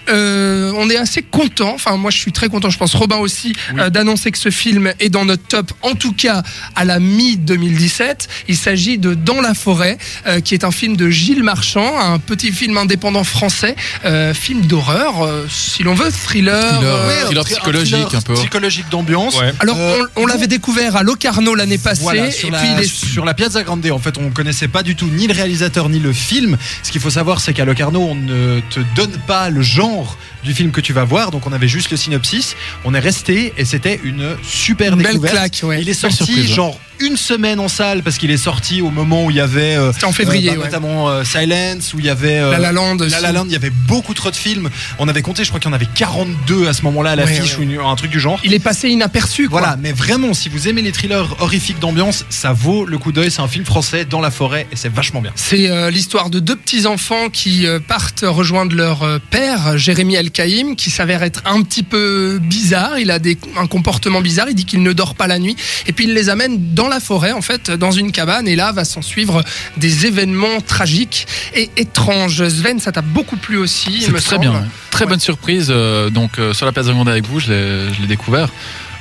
Euh, 0.09 0.71
on 0.75 0.89
est 0.89 0.97
assez 0.97 1.21
content, 1.21 1.71
enfin 1.73 1.95
moi 1.97 2.11
je 2.11 2.17
suis 2.17 2.31
très 2.31 2.49
content, 2.49 2.69
je 2.69 2.77
pense 2.77 2.93
Robin 2.95 3.17
aussi, 3.17 3.53
euh, 3.77 3.89
d'annoncer 3.89 4.31
que 4.31 4.37
ce 4.37 4.49
film 4.49 4.91
est 4.99 5.09
dans 5.09 5.25
notre 5.25 5.43
top, 5.47 5.71
en 5.81 5.93
tout 5.95 6.13
cas 6.13 6.43
à 6.75 6.85
la 6.85 6.99
mi-2017. 6.99 8.27
Il 8.47 8.57
s'agit 8.57 8.97
de 8.97 9.13
Dans 9.13 9.41
la 9.41 9.53
forêt, 9.53 9.97
euh, 10.27 10.39
qui 10.41 10.53
est 10.53 10.63
un 10.63 10.71
film 10.71 10.95
de 10.97 11.09
Gilles 11.09 11.43
Marchand, 11.43 11.97
un 11.99 12.19
petit 12.19 12.51
film 12.51 12.77
indépendant 12.77 13.23
français, 13.23 13.75
euh, 14.05 14.33
film 14.33 14.61
d'horreur, 14.61 15.23
euh, 15.23 15.45
si 15.49 15.83
l'on 15.83 15.93
veut, 15.95 16.11
thriller. 16.11 16.59
Thriller, 16.75 16.83
euh, 16.83 17.07
ouais, 17.07 17.21
thriller 17.25 17.41
un 17.41 17.45
psychologique, 17.45 18.13
un 18.13 18.21
peu. 18.21 18.33
Psychologique 18.33 18.89
d'ambiance. 18.89 19.39
Ouais. 19.39 19.51
alors, 19.59 19.77
Euh, 19.79 20.01
on, 20.15 20.23
on 20.23 20.25
l'avait 20.27 20.47
découvert 20.47 20.84
à 20.93 21.03
Locarno 21.03 21.55
l'année 21.55 21.77
passée, 21.77 22.01
Voilà, 22.03 22.29
sur, 22.31 22.49
puis 22.49 22.57
la, 22.75 22.81
est 22.81 22.85
sur 22.85 23.25
la 23.25 23.33
Piazza 23.33 23.63
Grande, 23.63 23.85
en 23.89 23.99
fait, 23.99 24.17
on 24.17 24.29
connaissait 24.29 24.67
pas 24.67 24.83
du 24.83 24.95
tout 24.95 25.07
ni 25.07 25.27
le 25.27 25.33
réalisateur 25.33 25.89
ni 25.89 25.99
le 25.99 26.11
film. 26.13 26.57
Ce 26.83 26.91
qu'il 26.91 27.01
faut 27.01 27.09
savoir, 27.09 27.39
c'est 27.39 27.53
qu'à 27.53 27.65
Locarno, 27.65 28.01
on 28.01 28.15
ne 28.15 28.59
te 28.69 28.79
donne 28.95 29.17
pas 29.27 29.49
le 29.49 29.61
genre 29.61 30.17
du 30.43 30.53
film 30.53 30.71
que 30.71 30.81
tu 30.81 30.93
vas 30.93 31.03
voir, 31.05 31.31
donc 31.31 31.47
on 31.47 31.53
avait 31.53 31.67
juste 31.67 31.89
le 31.91 31.97
synopsis. 31.97 32.55
On 32.83 32.93
est 32.93 32.99
resté 32.99 33.53
et 33.57 33.65
c'était 33.65 33.99
une 34.03 34.35
super 34.43 34.93
Une 34.93 35.01
belle 35.01 35.13
découverte. 35.13 35.33
claque, 35.35 35.59
ouais. 35.63 35.81
Il 35.81 35.89
est 35.89 35.93
sorti 35.93 36.17
surprise, 36.17 36.51
hein. 36.51 36.55
genre 36.55 36.79
une 36.99 37.17
semaine 37.17 37.59
en 37.59 37.67
salle 37.67 38.03
parce 38.03 38.17
qu'il 38.17 38.31
est 38.31 38.37
sorti 38.37 38.81
au 38.81 38.89
moment 38.89 39.25
où 39.25 39.31
il 39.31 39.37
y 39.37 39.41
avait 39.41 39.75
euh, 39.75 39.91
en 40.03 40.11
février, 40.11 40.49
euh, 40.49 40.53
bah, 40.53 40.59
ouais. 40.59 40.65
notamment 40.65 41.09
euh, 41.09 41.23
Silence, 41.23 41.93
où 41.93 41.99
il 41.99 42.05
y 42.05 42.09
avait 42.09 42.39
La 42.39 42.57
La 42.57 42.71
Land. 42.71 42.97
La 43.09 43.21
La 43.21 43.31
Land, 43.31 43.45
il 43.47 43.51
y 43.51 43.55
avait 43.55 43.71
beaucoup 43.87 44.13
trop 44.13 44.31
de 44.31 44.35
films. 44.35 44.69
On 44.99 45.07
avait 45.07 45.21
compté, 45.21 45.43
je 45.43 45.49
crois 45.49 45.59
qu'il 45.59 45.69
y 45.69 45.73
en 45.73 45.75
avait 45.75 45.87
42 45.93 46.67
à 46.67 46.73
ce 46.73 46.81
moment-là 46.83 47.11
à 47.11 47.15
l'affiche 47.15 47.57
Ouais, 47.57 47.65
ouais. 47.65 47.77
ou 47.77 47.87
un 47.87 47.95
truc 47.95 48.11
du 48.11 48.19
genre. 48.19 48.39
Il 48.43 48.53
est 48.53 48.59
passé 48.59 48.89
inaperçu, 48.89 49.49
quoi. 49.49 49.59
Voilà, 49.59 49.77
mais 49.77 49.91
vraiment, 49.91 50.33
si 50.33 50.49
vous 50.49 50.67
aimez 50.67 50.81
les 50.81 50.91
thrillers 50.91 51.35
horrifiques 51.39 51.79
d'ambiance, 51.79 52.25
ça 52.29 52.53
vaut 52.53 52.85
le 52.85 52.97
coup 52.97 53.11
d'œil. 53.11 53.31
C'est 53.31 53.41
un 53.41 53.47
film 53.47 53.65
français 53.65 54.05
dans 54.05 54.21
la 54.21 54.31
forêt 54.31 54.67
et 54.71 54.75
c'est 54.75 54.91
vachement 54.91 55.21
bien. 55.21 55.31
C'est 55.35 55.89
l'histoire 55.91 56.29
de 56.29 56.39
deux 56.39 56.55
petits 56.55 56.85
enfants 56.85 57.29
qui 57.29 57.65
partent 57.87 58.25
rejoindre 58.25 58.75
leur 58.75 59.19
père, 59.29 59.77
Jérémy 59.77 60.15
El-Kaïm, 60.15 60.75
qui 60.75 60.89
s'avère 60.89 61.23
être 61.23 61.41
un 61.45 61.61
petit 61.61 61.83
peu 61.83 62.39
bizarre. 62.41 62.99
Il 62.99 63.11
a 63.11 63.19
des, 63.19 63.37
un 63.57 63.67
comportement 63.67 64.21
bizarre. 64.21 64.47
Il 64.49 64.55
dit 64.55 64.65
qu'il 64.65 64.83
ne 64.83 64.93
dort 64.93 65.15
pas 65.15 65.27
la 65.27 65.39
nuit. 65.39 65.55
Et 65.87 65.93
puis 65.93 66.05
il 66.05 66.13
les 66.13 66.29
amène 66.29 66.73
dans 66.73 66.84
la 66.87 66.99
forêt, 66.99 67.31
en 67.31 67.41
fait, 67.41 67.71
dans 67.71 67.91
une 67.91 68.11
cabane. 68.11 68.47
Et 68.47 68.55
là, 68.55 68.71
va 68.71 68.85
s'en 68.85 69.01
suivre 69.01 69.43
des 69.77 70.05
événements 70.05 70.61
tragiques 70.65 71.27
et 71.53 71.69
étranges. 71.77 72.47
Sven, 72.47 72.79
ça 72.79 72.91
t'a 72.91 73.01
beaucoup 73.01 73.37
plu 73.37 73.57
aussi, 73.57 74.01
C'est 74.01 74.11
très 74.11 74.21
semble. 74.21 74.41
bien. 74.41 74.53
ouais. 74.53 74.59
Très 74.91 75.05
Ouais. 75.05 75.09
bonne 75.11 75.19
surprise. 75.19 75.67
euh, 75.69 76.09
donc 76.09 76.39
euh, 76.39 76.53
sur 76.53 76.65
la 76.65 76.71
place 76.71 76.85
de 76.87 76.93
Grande 76.93 77.09
avec 77.09 77.25
vous, 77.27 77.39
je 77.39 77.51
l'ai 77.51 77.93
je 77.93 78.01
l'ai 78.01 78.07
découvert. 78.07 78.49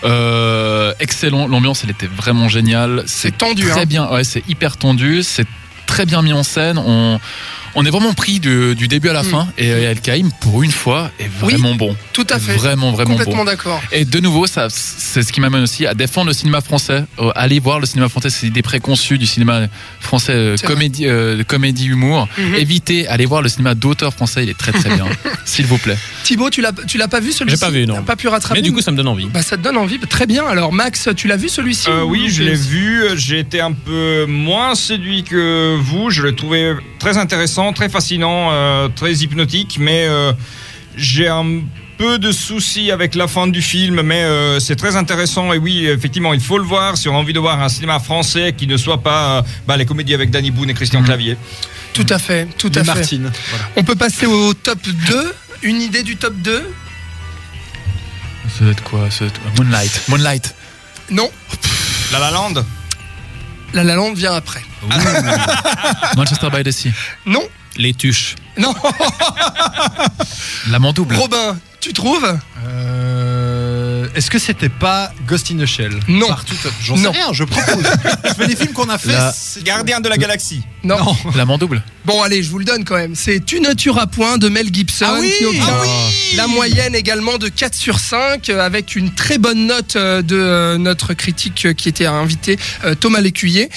Euh, 0.04 0.92
excellent. 1.00 1.46
L'ambiance, 1.46 1.82
elle 1.84 1.90
était 1.90 2.06
vraiment 2.08 2.48
géniale. 2.48 3.04
C'est 3.06 3.36
tendu, 3.36 3.64
Très 3.68 3.82
hein. 3.82 3.86
bien. 3.86 4.08
Ouais, 4.10 4.24
c'est 4.24 4.42
hyper 4.48 4.76
tendu. 4.76 5.22
C'est 5.22 5.46
très 5.86 6.04
bien 6.06 6.20
mis 6.22 6.32
en 6.32 6.42
scène. 6.42 6.78
On 6.78 7.18
on 7.76 7.84
est 7.84 7.90
vraiment 7.90 8.12
pris 8.14 8.40
du, 8.40 8.74
du 8.74 8.88
début 8.88 9.08
à 9.08 9.12
la 9.12 9.22
Mm. 9.22 9.26
fin. 9.30 9.48
Et 9.58 9.68
El 9.68 10.00
Kaïm, 10.00 10.30
pour 10.40 10.62
une 10.62 10.70
fois, 10.70 11.10
est 11.18 11.24
Oui, 11.42 11.54
vraiment 11.54 11.74
bon. 11.74 11.96
Tout 12.12 12.26
à 12.30 12.38
fait. 12.38 12.54
Vraiment, 12.54 12.92
vraiment 12.92 13.12
Complètement 13.12 13.36
bon. 13.38 13.44
d'accord. 13.44 13.82
Et 13.92 14.04
de 14.04 14.20
nouveau, 14.20 14.46
ça, 14.46 14.68
c'est 14.70 15.22
ce 15.22 15.32
qui 15.32 15.40
m'amène 15.40 15.62
aussi 15.62 15.86
à 15.86 15.94
défendre 15.94 16.28
le 16.28 16.32
cinéma 16.34 16.60
français. 16.60 17.04
Euh, 17.18 17.30
aller 17.34 17.58
voir 17.58 17.80
le 17.80 17.86
cinéma 17.86 18.08
français, 18.08 18.30
c'est 18.30 18.50
des 18.50 18.62
préconçus 18.62 19.18
du 19.18 19.26
cinéma 19.26 19.62
français, 20.00 20.32
euh, 20.34 20.56
comédie, 20.62 21.06
euh, 21.06 21.36
de 21.36 21.42
comédie 21.42 21.86
humour. 21.86 22.28
Mhm. 22.38 22.54
Évitez, 22.54 23.08
allez 23.08 23.26
voir 23.26 23.42
le 23.42 23.48
cinéma 23.48 23.74
d'auteur 23.74 24.12
français, 24.12 24.42
il 24.44 24.48
est 24.50 24.58
très 24.58 24.72
très 24.72 24.90
bien. 24.94 25.06
S'il 25.44 25.66
vous 25.66 25.78
plaît. 25.78 25.96
Thibaut, 26.22 26.50
tu 26.50 26.60
l'as, 26.60 26.72
tu 26.86 26.96
l'as 26.98 27.08
pas 27.08 27.20
vu 27.20 27.32
celui-ci? 27.32 27.56
J'ai 27.56 27.60
pas 27.60 27.70
vu, 27.70 27.86
non. 27.86 28.02
Pas 28.02 28.16
pu 28.16 28.28
rattraper. 28.28 28.60
Mais 28.60 28.62
du 28.62 28.72
coup, 28.72 28.80
ça 28.80 28.90
me 28.90 28.96
donne 28.96 29.08
envie. 29.08 29.26
bah, 29.26 29.42
ça 29.42 29.56
te 29.56 29.62
donne 29.62 29.76
envie. 29.76 29.98
Très 29.98 30.26
bien. 30.26 30.46
Alors, 30.46 30.72
Max, 30.72 31.08
tu 31.16 31.28
l'as 31.28 31.36
vu 31.36 31.48
celui-ci 31.48 31.88
Euh, 31.90 32.02
ou- 32.04 32.10
oui, 32.10 32.28
je 32.30 32.42
l'ai 32.42 32.54
vu. 32.54 33.02
J'ai 33.16 33.38
été 33.40 33.60
un 33.60 33.72
peu 33.72 34.26
moins 34.26 34.74
séduit 34.74 35.22
que 35.24 35.76
vous. 35.80 36.10
Je 36.10 36.22
l'ai 36.22 36.34
trouvé 36.34 36.74
très 36.98 37.18
intéressant, 37.18 37.63
très 37.72 37.88
fascinant, 37.88 38.48
euh, 38.52 38.88
très 38.88 39.12
hypnotique, 39.14 39.76
mais 39.80 40.06
euh, 40.06 40.32
j'ai 40.96 41.28
un 41.28 41.60
peu 41.96 42.18
de 42.18 42.32
soucis 42.32 42.90
avec 42.90 43.14
la 43.14 43.28
fin 43.28 43.46
du 43.46 43.62
film, 43.62 44.02
mais 44.02 44.22
euh, 44.24 44.58
c'est 44.58 44.74
très 44.76 44.96
intéressant 44.96 45.52
et 45.52 45.58
oui, 45.58 45.86
effectivement, 45.86 46.34
il 46.34 46.40
faut 46.40 46.58
le 46.58 46.64
voir 46.64 46.96
si 46.96 47.08
on 47.08 47.14
a 47.14 47.18
envie 47.18 47.32
de 47.32 47.38
voir 47.38 47.60
un 47.62 47.68
cinéma 47.68 48.00
français 48.00 48.52
qui 48.56 48.66
ne 48.66 48.76
soit 48.76 49.00
pas 49.02 49.38
euh, 49.38 49.42
bah, 49.66 49.76
les 49.76 49.86
comédies 49.86 50.14
avec 50.14 50.30
Danny 50.30 50.50
Boone 50.50 50.70
et 50.70 50.74
Christian 50.74 51.00
Mhm. 51.00 51.06
Clavier. 51.06 51.36
Tout 51.92 52.06
à 52.10 52.18
fait, 52.18 52.48
tout 52.58 52.68
Les 52.74 52.80
à 52.80 52.84
fait. 52.84 52.94
Martine. 52.94 53.30
Voilà. 53.50 53.64
On 53.76 53.84
peut 53.84 53.94
passer 53.94 54.26
au 54.26 54.52
top 54.54 54.78
2. 55.08 55.32
Une 55.62 55.80
idée 55.80 56.02
du 56.02 56.16
top 56.16 56.34
2 56.38 56.62
Ça 58.58 58.64
doit 58.64 58.72
être 58.72 58.82
quoi? 58.82 59.10
Ça 59.10 59.20
doit 59.20 59.28
être- 59.28 59.40
Moonlight. 59.62 60.02
Moonlight. 60.08 60.54
Non, 61.10 61.30
La 62.12 62.18
La 62.18 62.30
Land? 62.30 62.54
La 63.74 63.84
La 63.84 63.94
Land 63.96 64.14
vient 64.14 64.32
après. 64.34 64.62
Manchester 66.16 66.48
by 66.50 66.62
the 66.62 66.70
Sea. 66.70 66.92
Non, 67.26 67.42
Les 67.76 67.92
tuches. 67.92 68.36
non, 68.56 68.72
L'amant 70.70 70.92
double. 70.92 71.16
Robin, 71.16 71.56
tu 71.80 71.92
trouves? 71.92 72.38
Euh, 72.64 73.03
Est-ce 74.14 74.30
que 74.30 74.38
c'était 74.38 74.68
pas 74.68 75.12
Ghost 75.26 75.50
in 75.50 75.56
the 75.58 75.66
Shell 75.66 75.98
Non. 76.08 76.28
Partout, 76.28 76.54
J'en 76.82 76.96
sais 76.96 77.02
Non. 77.02 77.10
rien, 77.12 77.32
je 77.32 77.44
propose. 77.44 77.84
je 78.24 78.34
fais 78.34 78.46
les 78.46 78.56
films 78.56 78.72
qu'on 78.72 78.88
a 78.88 78.98
fait. 78.98 79.12
La- 79.12 79.32
Gardien 79.64 80.00
de 80.00 80.08
la 80.08 80.16
galaxie. 80.16 80.62
non. 80.84 80.96
L'amant 81.34 81.58
double. 81.58 81.82
Bon, 82.04 82.22
allez, 82.22 82.42
je 82.42 82.50
vous 82.50 82.58
le 82.58 82.66
donne 82.66 82.84
quand 82.84 82.96
même. 82.96 83.14
C'est 83.14 83.44
Tu 83.44 83.60
ne 83.60 83.72
tueras 83.72 84.06
point 84.06 84.36
de 84.36 84.48
Mel 84.50 84.68
Gibson 84.72 85.06
Ah 85.08 85.16
oui, 85.20 85.32
qui 85.38 85.46
obtient 85.46 85.64
ah 85.66 85.82
oui. 85.82 86.36
la 86.36 86.46
moyenne 86.46 86.94
également 86.94 87.38
de 87.38 87.48
4 87.48 87.74
sur 87.74 87.98
5 87.98 88.50
euh, 88.50 88.60
avec 88.60 88.94
une 88.94 89.14
très 89.14 89.38
bonne 89.38 89.66
note 89.66 89.96
euh, 89.96 90.20
de 90.20 90.36
euh, 90.36 90.76
notre 90.76 91.14
critique 91.14 91.68
qui 91.74 91.88
était 91.88 92.04
invité 92.04 92.58
Thomas 93.00 93.20
Lécuyer 93.22 93.70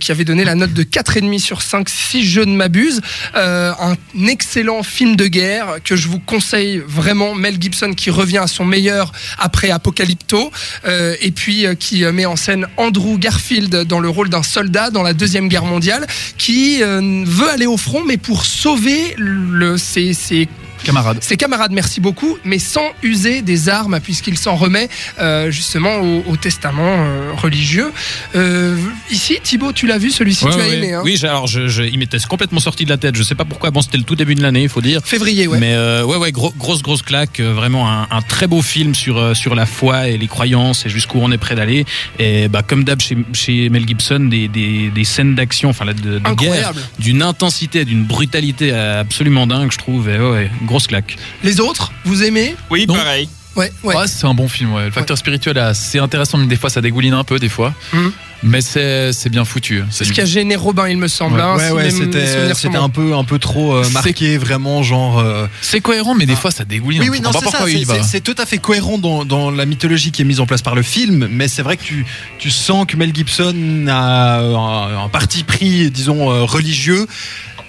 qui 0.00 0.12
avait 0.12 0.24
donné 0.24 0.44
la 0.44 0.54
note 0.54 0.74
de 0.74 0.82
4,5 0.82 1.38
sur 1.38 1.62
5 1.62 1.88
si 1.88 2.26
je 2.28 2.40
ne 2.42 2.54
m'abuse. 2.54 3.00
Un 3.34 3.96
excellent 4.28 4.82
film 4.82 5.16
de 5.16 5.26
guerre 5.26 5.76
que 5.82 5.96
je 5.96 6.08
vous 6.08 6.18
conseille 6.20 6.82
vraiment. 6.86 7.34
Mel 7.34 7.56
Gibson 7.60 7.92
qui 7.94 8.10
revient 8.10 8.38
à 8.38 8.46
son 8.46 8.64
meilleur 8.66 9.12
après 9.38 9.70
Apocalypto 9.80 10.52
euh, 10.84 11.16
et 11.22 11.30
puis 11.30 11.66
euh, 11.66 11.74
qui 11.74 12.04
euh, 12.04 12.12
met 12.12 12.26
en 12.26 12.36
scène 12.36 12.66
Andrew 12.76 13.18
Garfield 13.18 13.84
dans 13.84 13.98
le 13.98 14.10
rôle 14.10 14.28
d'un 14.28 14.42
soldat 14.42 14.90
dans 14.90 15.02
la 15.02 15.14
Deuxième 15.14 15.48
Guerre 15.48 15.64
mondiale 15.64 16.06
qui 16.36 16.82
veut 16.82 17.50
aller 17.50 17.66
au 17.66 17.76
front 17.76 18.04
mais 18.04 18.16
pour 18.16 18.44
sauver 18.44 19.14
le, 19.16 19.78
ses, 19.78 20.12
ses 20.12 20.48
Camarade. 20.84 21.18
ses 21.22 21.36
camarades, 21.36 21.72
merci 21.72 22.00
beaucoup, 22.00 22.38
mais 22.44 22.58
sans 22.58 22.86
user 23.02 23.42
des 23.42 23.68
armes, 23.68 24.00
puisqu'il 24.00 24.38
s'en 24.38 24.56
remet 24.56 24.88
euh, 25.20 25.50
justement 25.50 25.96
au, 26.00 26.24
au 26.28 26.36
testament 26.36 26.82
euh, 26.98 27.32
religieux. 27.36 27.92
Euh, 28.34 28.76
ici, 29.10 29.38
Thibaut, 29.42 29.72
tu 29.72 29.86
l'as 29.86 29.98
vu 29.98 30.10
celui-ci, 30.10 30.44
Ouais, 30.44 30.52
tu 30.54 30.60
as 30.60 30.64
ouais. 30.66 30.76
aimé. 30.78 30.92
Hein 30.94 31.02
Oui, 31.04 31.18
alors 31.22 31.46
je, 31.46 31.68
je- 31.68 31.82
il 31.82 31.98
m'était 31.98 32.18
complètement 32.28 32.60
sorti 32.60 32.84
de 32.84 32.90
la 32.90 32.96
tête. 32.96 33.16
Je 33.16 33.22
sais 33.22 33.34
pas 33.34 33.44
pourquoi. 33.44 33.70
Bon, 33.70 33.82
c'était 33.82 33.98
le 33.98 34.04
tout 34.04 34.16
début 34.16 34.34
de 34.34 34.42
l'année, 34.42 34.62
il 34.62 34.68
faut 34.68 34.80
dire. 34.80 35.00
Février, 35.04 35.46
ouais. 35.46 35.58
Mais 35.58 35.74
euh, 35.74 36.04
ouais, 36.04 36.16
ouais, 36.16 36.32
gros- 36.32 36.52
grosse, 36.56 36.82
grosse 36.82 37.02
claque. 37.02 37.40
euh, 37.40 37.52
vraiment 37.54 37.90
un, 37.90 38.06
un 38.10 38.22
très 38.22 38.46
beau 38.46 38.62
film 38.62 38.94
sur 38.94 39.18
euh, 39.18 39.34
sur 39.34 39.54
la 39.54 39.66
foi 39.66 40.08
et 40.08 40.18
les 40.18 40.26
croyances 40.28 40.86
et 40.86 40.88
jusqu'où 40.88 41.18
on 41.20 41.30
est 41.32 41.38
prêt 41.38 41.54
d'aller. 41.54 41.84
Et 42.18 42.48
bah 42.48 42.62
comme 42.62 42.84
d'hab 42.84 43.00
chez, 43.00 43.16
chez 43.32 43.68
Mel 43.68 43.86
Gibson, 43.86 44.20
des, 44.30 44.48
des, 44.48 44.90
des 44.90 45.04
scènes 45.04 45.34
d'action, 45.34 45.70
enfin 45.70 45.84
là, 45.84 45.92
de, 45.94 46.18
de 46.18 46.34
guerre, 46.34 46.72
d'une 46.98 47.22
intensité, 47.22 47.84
d'une 47.84 48.04
brutalité 48.04 48.72
absolument 48.72 49.46
dingue, 49.46 49.70
je 49.72 49.78
trouve. 49.78 50.08
Et 50.08 50.18
ouais, 50.18 50.30
ouais, 50.30 50.50
grosse 50.70 50.86
claque. 50.86 51.16
Les 51.44 51.60
autres, 51.60 51.92
vous 52.04 52.22
aimez 52.22 52.56
Oui, 52.70 52.86
Non. 52.88 52.94
pareil. 52.94 53.28
Ouais, 53.56 53.72
ouais. 53.82 53.96
Ouais, 53.96 54.06
c'est 54.06 54.26
un 54.26 54.32
bon 54.34 54.48
film. 54.48 54.72
Ouais. 54.72 54.84
Le 54.86 54.90
facteur 54.92 55.18
spirituel 55.18 55.56
est 55.56 55.60
assez 55.60 55.98
intéressant, 55.98 56.38
mais 56.38 56.46
des 56.46 56.54
fois 56.56 56.70
ça 56.70 56.80
dégouline 56.80 57.14
un 57.14 57.24
peu, 57.24 57.38
des 57.40 57.48
fois. 57.48 57.74
Mhm. 57.92 58.12
Mais 58.44 58.60
c'est 58.62 59.12
c'est 59.12 59.28
bien 59.28 59.44
foutu. 59.44 59.82
C'est 59.90 60.04
ce 60.04 60.12
qui 60.12 60.20
a 60.20 60.24
gêné 60.24 60.54
Robin, 60.56 60.88
il 60.88 60.96
me 60.96 61.08
semble. 61.08 61.36
Ouais. 61.36 61.42
hein, 61.42 61.72
Ouais, 61.74 61.90
c'était 61.90 62.76
un 62.78 62.88
peu, 62.88 63.14
un 63.14 63.24
peu 63.24 63.38
trop 63.40 63.74
euh, 63.74 63.82
C'est- 63.82 63.92
marqué, 63.92 64.38
vraiment, 64.38 64.82
genre. 64.84 65.18
euh, 65.18 65.46
C'est 65.60 65.80
cohérent, 65.80 66.14
mais 66.14 66.26
des 66.26 66.36
fois 66.36 66.52
ça 66.52 66.64
dégouline. 66.64 67.02
Oui, 67.02 67.08
oui, 67.10 67.20
non, 67.20 67.32
c'est 67.32 67.40
c'est-. 67.50 67.84
C'est 67.84 68.02
c'est 68.04 68.20
tout 68.20 68.36
à 68.38 68.46
fait 68.46 68.58
cohérent 68.58 68.98
dans, 68.98 69.24
dans 69.24 69.50
la 69.50 69.66
mythologie 69.66 70.12
qui 70.12 70.22
est 70.22 70.24
mise 70.24 70.38
en 70.40 70.46
place 70.46 70.62
par 70.62 70.76
le 70.76 70.82
film, 70.82 71.26
mais 71.30 71.48
c'est 71.48 71.62
vrai 71.62 71.76
que 71.76 71.82
tu, 71.82 72.06
tu 72.38 72.50
sens 72.50 72.86
que 72.86 72.96
Mel 72.96 73.12
Gibson 73.14 73.86
a 73.88 74.38
un, 74.38 75.04
un 75.04 75.08
parti 75.08 75.42
pris, 75.42 75.90
disons, 75.90 76.30
euh, 76.30 76.44
religieux, 76.44 77.06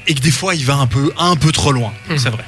et 0.07 0.13
que 0.13 0.21
des 0.21 0.31
fois 0.31 0.53
il 0.55 0.63
va 0.63 0.75
un 0.75 0.87
peu, 0.87 1.11
un 1.17 1.35
peu 1.35 1.51
trop 1.51 1.71
loin. 1.71 1.91
Mhm. 2.09 2.17
C'est 2.19 2.29
vrai. 2.29 2.43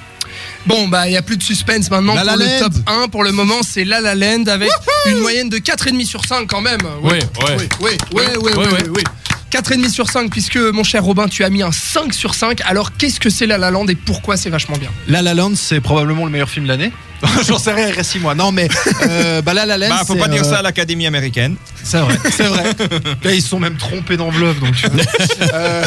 Bon, 0.65 0.88
bah, 0.88 1.08
il 1.08 1.12
n'y 1.12 1.17
a 1.17 1.22
plus 1.22 1.38
de 1.38 1.43
suspense 1.43 1.89
maintenant 1.91 2.13
La 2.15 2.22
pour 2.24 2.38
La 2.38 2.46
le 2.46 2.60
top 2.60 2.74
1. 2.88 3.08
Pour 3.10 3.24
le 3.24 3.32
moment, 3.32 3.62
c'est 3.63 3.84
La 3.84 4.00
La 4.00 4.15
Land 4.15 4.46
avec 4.48 4.70
une 5.08 5.20
moyenne 5.20 5.50
de 5.50 5.58
4,5 5.58 6.05
sur 6.05 6.25
5 6.25 6.48
quand 6.48 6.62
même. 6.62 6.79
Oui, 7.01 7.20
oui, 7.39 7.67
oui, 7.82 7.89
oui, 8.12 8.22
Ouais, 8.22 8.38
ouais. 8.38 8.84
oui. 8.96 9.03
4,5 9.51 9.89
sur 9.89 10.10
5 10.10 10.32
puisque 10.32 10.58
mon 10.58 10.84
cher 10.84 11.03
Robin 11.03 11.27
tu 11.27 11.43
as 11.43 11.50
mis 11.50 11.62
un 11.62 11.72
5 11.72 12.12
sur 12.13 12.34
5 12.34 12.62
alors 12.65 12.96
qu'est-ce 12.98 13.20
que 13.20 13.29
c'est 13.29 13.46
La 13.46 13.58
La 13.60 13.70
Land 13.72 13.86
et 13.88 13.93
pourquoi 13.96 14.36
c'est 14.36 14.50
vachement 14.50 14.77
bien? 14.77 14.89
La 15.08 15.22
La 15.22 15.34
Land, 15.36 15.51
c'est 15.55 15.79
probablement 15.79 16.25
le 16.25 16.32
meilleur 16.32 16.50
film 16.50 16.65
de 16.65 16.70
l'année. 16.72 16.91
J'en 17.48 17.58
sais 17.58 17.72
rien, 17.72 17.88
il 17.88 17.94
reste 17.94 18.12
6 18.12 18.20
mois. 18.20 18.36
Non, 18.36 18.51
mais 18.51 18.68
euh, 19.03 19.42
bah, 19.42 19.53
La 19.53 19.65
La 19.65 19.77
Land, 19.77 19.89
Bah, 19.89 20.01
faut 20.06 20.15
pas 20.15 20.27
dire 20.27 20.42
euh, 20.44 20.50
ça 20.50 20.60
à 20.60 20.62
l'Académie 20.62 21.08
américaine. 21.08 21.56
C'est 21.84 22.00
vrai, 22.00 22.15
c'est 22.32 22.44
vrai. 22.48 22.63
Là, 23.24 23.34
ils 23.34 23.42
se 23.42 23.50
sont 23.50 23.60
même 23.60 23.75
trompés 23.77 24.18
d'enveloppe. 24.18 24.60
Donc, 24.60 24.75
tu 24.75 24.88
vois. 24.88 25.03
Euh, 25.53 25.84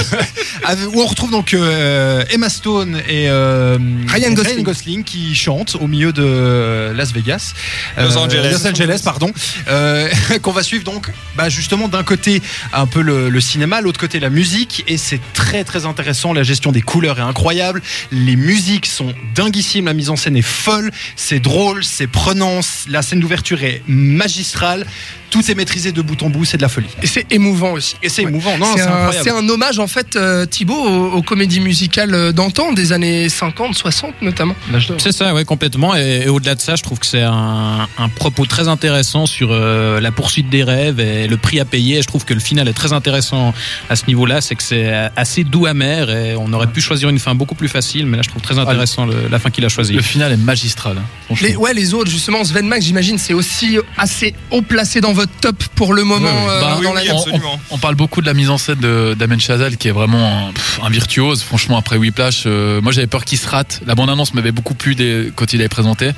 avec- 0.65 0.95
où 0.95 1.01
on 1.01 1.07
retrouve 1.07 1.31
donc 1.31 1.53
euh, 1.55 2.25
Emma 2.31 2.49
Stone 2.49 3.01
et 3.09 3.29
euh, 3.29 3.79
Ryan 4.09 4.33
Gosling. 4.33 5.03
qui 5.05 5.35
chantent 5.35 5.77
au 5.81 5.87
milieu 5.87 6.13
de 6.13 6.93
Las 6.95 7.13
Vegas, 7.13 7.53
Los 7.99 8.17
Angeles. 8.17 8.51
Los 8.53 8.67
Angeles, 8.67 9.01
pardon. 9.05 9.33
Euh, 9.69 10.09
qu'on 10.43 10.53
va 10.53 10.63
suivre 10.63 10.85
donc, 10.85 11.11
bah, 11.37 11.49
justement 11.49 11.89
d'un 11.89 12.03
côté 12.05 12.43
un 12.73 12.87
peu 12.87 13.01
le, 13.01 13.29
le 13.29 13.41
cinéma, 13.41 13.81
l'autre 13.81 13.99
côté 14.01 14.21
la 14.21 14.31
musique, 14.31 14.85
et 14.87 14.97
c'est 14.99 15.21
très 15.33 15.65
très 15.65 15.87
intéressant. 15.87 16.33
La 16.33 16.43
gestion 16.43 16.73
des 16.73 16.83
couleurs 16.83 17.19
est 17.19 17.23
incroyable. 17.23 17.83
Les 18.13 18.37
musiques 18.37 18.87
sont 18.87 19.15
dinguissimes. 19.35 19.87
La 19.87 19.95
mise 19.95 20.11
en 20.11 20.17
scène 20.17 20.37
est 20.37 20.43
folle. 20.43 20.91
C'est 21.29 21.41
drôle, 21.41 21.83
c'est 21.83 22.07
prenant. 22.07 22.61
La 22.89 23.03
scène 23.03 23.19
d'ouverture 23.19 23.61
est 23.65 23.83
magistrale. 23.89 24.87
Tout 25.31 25.51
est 25.51 25.57
maîtrisé 25.57 25.91
de 25.91 26.01
bout 26.01 26.23
en 26.23 26.31
bout. 26.31 26.45
C'est 26.45 26.57
de 26.57 26.63
la 26.63 26.69
folie. 26.69 26.87
Et 27.03 27.09
c'est 27.09 27.27
émouvant 27.33 27.73
aussi. 27.73 27.97
Et 28.01 28.09
c'est 28.09 28.23
Ouais. 28.23 28.31
émouvant, 28.31 28.57
non 28.59 28.67
C'est 28.77 29.31
un, 29.31 29.49
hommage 29.49 29.81
en 29.81 29.89
fait, 29.89 30.15
euh, 30.15 30.47
Thibaut, 30.47 30.75
aux, 30.79 31.15
aux 31.15 31.23
comédies 31.23 31.59
musicales 31.59 32.33
d'antan, 32.33 32.73
des 32.73 32.93
années 32.93 33.29
50, 33.29 33.75
60 33.75 34.15
notamment. 34.23 34.55
C'est 34.99 35.11
ça, 35.11 35.35
ouais, 35.35 35.45
complètement. 35.45 35.97
Et, 35.97 36.23
et 36.27 36.29
au-delà 36.29 36.55
de 36.55 36.61
ça, 36.61 36.77
je 36.77 36.85
trouve 36.85 37.01
que 37.01 37.07
c'est 37.07 37.23
un, 37.23 37.89
un 37.99 38.09
propos 38.09 38.47
très 38.47 38.69
intéressant 38.69 39.27
sur 39.27 39.49
euh, 39.51 40.01
la 40.01 40.13
poursuite 40.13 40.49
des 40.49 40.63
rêves 40.63 41.01
et 41.01 41.27
le 41.27 41.37
prix 41.37 41.59
à 41.59 41.65
payer. 41.65 41.99
Et 41.99 42.03
je 42.03 42.07
trouve 42.07 42.25
que 42.25 42.35
le 42.35 42.41
final 42.41 42.69
est 42.69 42.73
très 42.73 42.93
intéressant 42.93 43.53
à 43.91 43.97
ce 43.97 44.07
niveau-là. 44.07 44.41
C'est 44.41 44.55
que 44.55 44.63
c'est 44.63 44.93
assez 45.17 45.43
doux 45.43 45.67
amer 45.67 46.09
et 46.09 46.37
on 46.37 46.53
aurait 46.53 46.69
pu 46.69 46.81
choisir 46.81 47.09
une 47.09 47.19
fin 47.19 47.35
beaucoup 47.35 47.57
plus 47.57 47.69
facile. 47.69 48.07
Mais 48.07 48.17
là, 48.17 48.23
je 48.23 48.29
trouve 48.29 48.43
très 48.43 48.61
intéressant 48.61 49.07
le- 49.07 49.27
la 49.29 49.41
fin 49.41 49.51
qu'il 49.51 49.65
a 49.65 49.69
choisie. 49.69 49.93
Le 49.95 50.03
final 50.03 50.31
est 50.33 50.37
magistral. 50.37 50.97
Les, 51.43 51.57
ouais, 51.57 51.75
les 51.75 51.93
autres, 51.93 52.09
justement, 52.09 52.45
Sven 52.45 52.69
Max, 52.69 52.85
j'imagine, 52.85 53.19
c'est 53.19 53.35
aussi 53.35 53.79
assez 53.99 54.33
haut 54.53 54.63
placé 54.63 55.01
dans 55.01 55.13
votre 55.13 55.33
top 55.41 55.61
pour 55.75 55.93
le 55.93 56.05
moment 56.05 56.29
euh, 56.49 56.61
Bah 56.61 56.71
dans 56.75 56.79
oui, 56.79 56.85
la 56.95 57.03
oui, 57.03 57.09
on, 57.13 57.19
absolument. 57.19 57.61
on- 57.71 57.75
on 57.75 57.79
parle 57.79 57.97
beaucoup 57.97 58.21
de 58.21 58.27
la 58.27 58.33
mise 58.35 58.49
en 58.49 58.59
scène 58.59 58.79
de 58.79 59.15
d'Amen 59.19 59.41
Chazelle 59.41 59.77
qui 59.77 59.89
est 59.89 59.93
vraiment 59.93 60.49
un, 60.49 60.53
pff, 60.53 60.79
un 60.85 60.89
virtuose. 60.89 61.43
Franchement, 61.43 61.79
après 61.79 61.97
Whiplash, 61.97 62.45
euh, 62.47 62.81
moi 62.81 62.93
j'avais 62.93 63.09
peur 63.09 63.25
qu'il 63.25 63.39
se 63.39 63.49
rate. 63.49 63.81
La 63.87 63.97
bande-annonce 63.97 64.35
m'avait 64.35 64.53
beaucoup 64.53 64.75
plu 64.75 64.95
des, 64.95 65.33
quand 65.35 65.53
il 65.53 65.59
avait 65.59 65.69
présenté. 65.69 66.13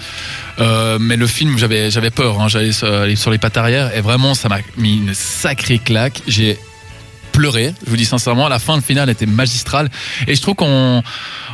Euh, 0.60 0.98
mais 1.00 1.16
le 1.16 1.26
film, 1.26 1.56
j'avais 1.56 1.90
j'avais 1.90 2.10
peur. 2.10 2.38
Hein, 2.42 2.48
J'allais 2.48 2.72
sur, 2.72 2.92
aller 2.92 3.16
sur 3.16 3.30
les 3.30 3.38
pattes 3.38 3.56
arrière 3.56 3.96
et 3.96 4.02
vraiment, 4.02 4.34
ça 4.34 4.50
m'a 4.50 4.58
mis 4.76 4.96
une 4.98 5.14
sacrée 5.14 5.78
claque. 5.78 6.20
J'ai 6.26 6.58
pleuré. 7.32 7.72
Je 7.86 7.90
vous 7.90 7.96
dis 7.96 8.04
sincèrement, 8.04 8.48
la 8.48 8.58
fin, 8.58 8.76
le 8.76 8.82
final 8.82 9.08
était 9.08 9.24
magistral. 9.26 9.88
Et 10.26 10.34
je 10.34 10.42
trouve 10.42 10.54
qu'on 10.56 11.02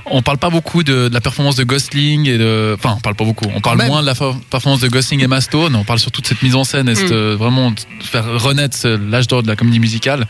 on 0.06 0.22
parle 0.22 0.38
pas 0.38 0.50
beaucoup 0.50 0.82
de, 0.82 1.08
de 1.08 1.14
la 1.14 1.20
performance 1.20 1.56
de 1.56 1.64
Gosling 1.64 2.28
et 2.28 2.38
de, 2.38 2.74
enfin, 2.78 2.94
on 2.96 3.00
parle 3.00 3.16
pas 3.16 3.24
beaucoup. 3.24 3.46
On 3.54 3.60
parle 3.60 3.78
même. 3.78 3.86
moins 3.88 4.00
de 4.02 4.06
la 4.06 4.14
performance 4.14 4.80
de 4.80 4.88
Gosling 4.88 5.20
et 5.24 5.40
Stone. 5.40 5.74
On 5.76 5.84
parle 5.84 5.98
surtout 5.98 6.20
de 6.22 6.26
cette 6.26 6.42
mise 6.42 6.54
en 6.54 6.64
scène 6.64 6.88
et 6.88 6.94
Mm. 6.94 7.08
euh, 7.12 7.36
vraiment 7.38 7.70
de 7.70 7.80
faire 8.02 8.24
renaître 8.40 8.86
l'âge 8.86 9.26
d'or 9.28 9.42
de 9.42 9.48
la 9.48 9.56
comédie 9.56 9.80
musicale. 9.80 10.26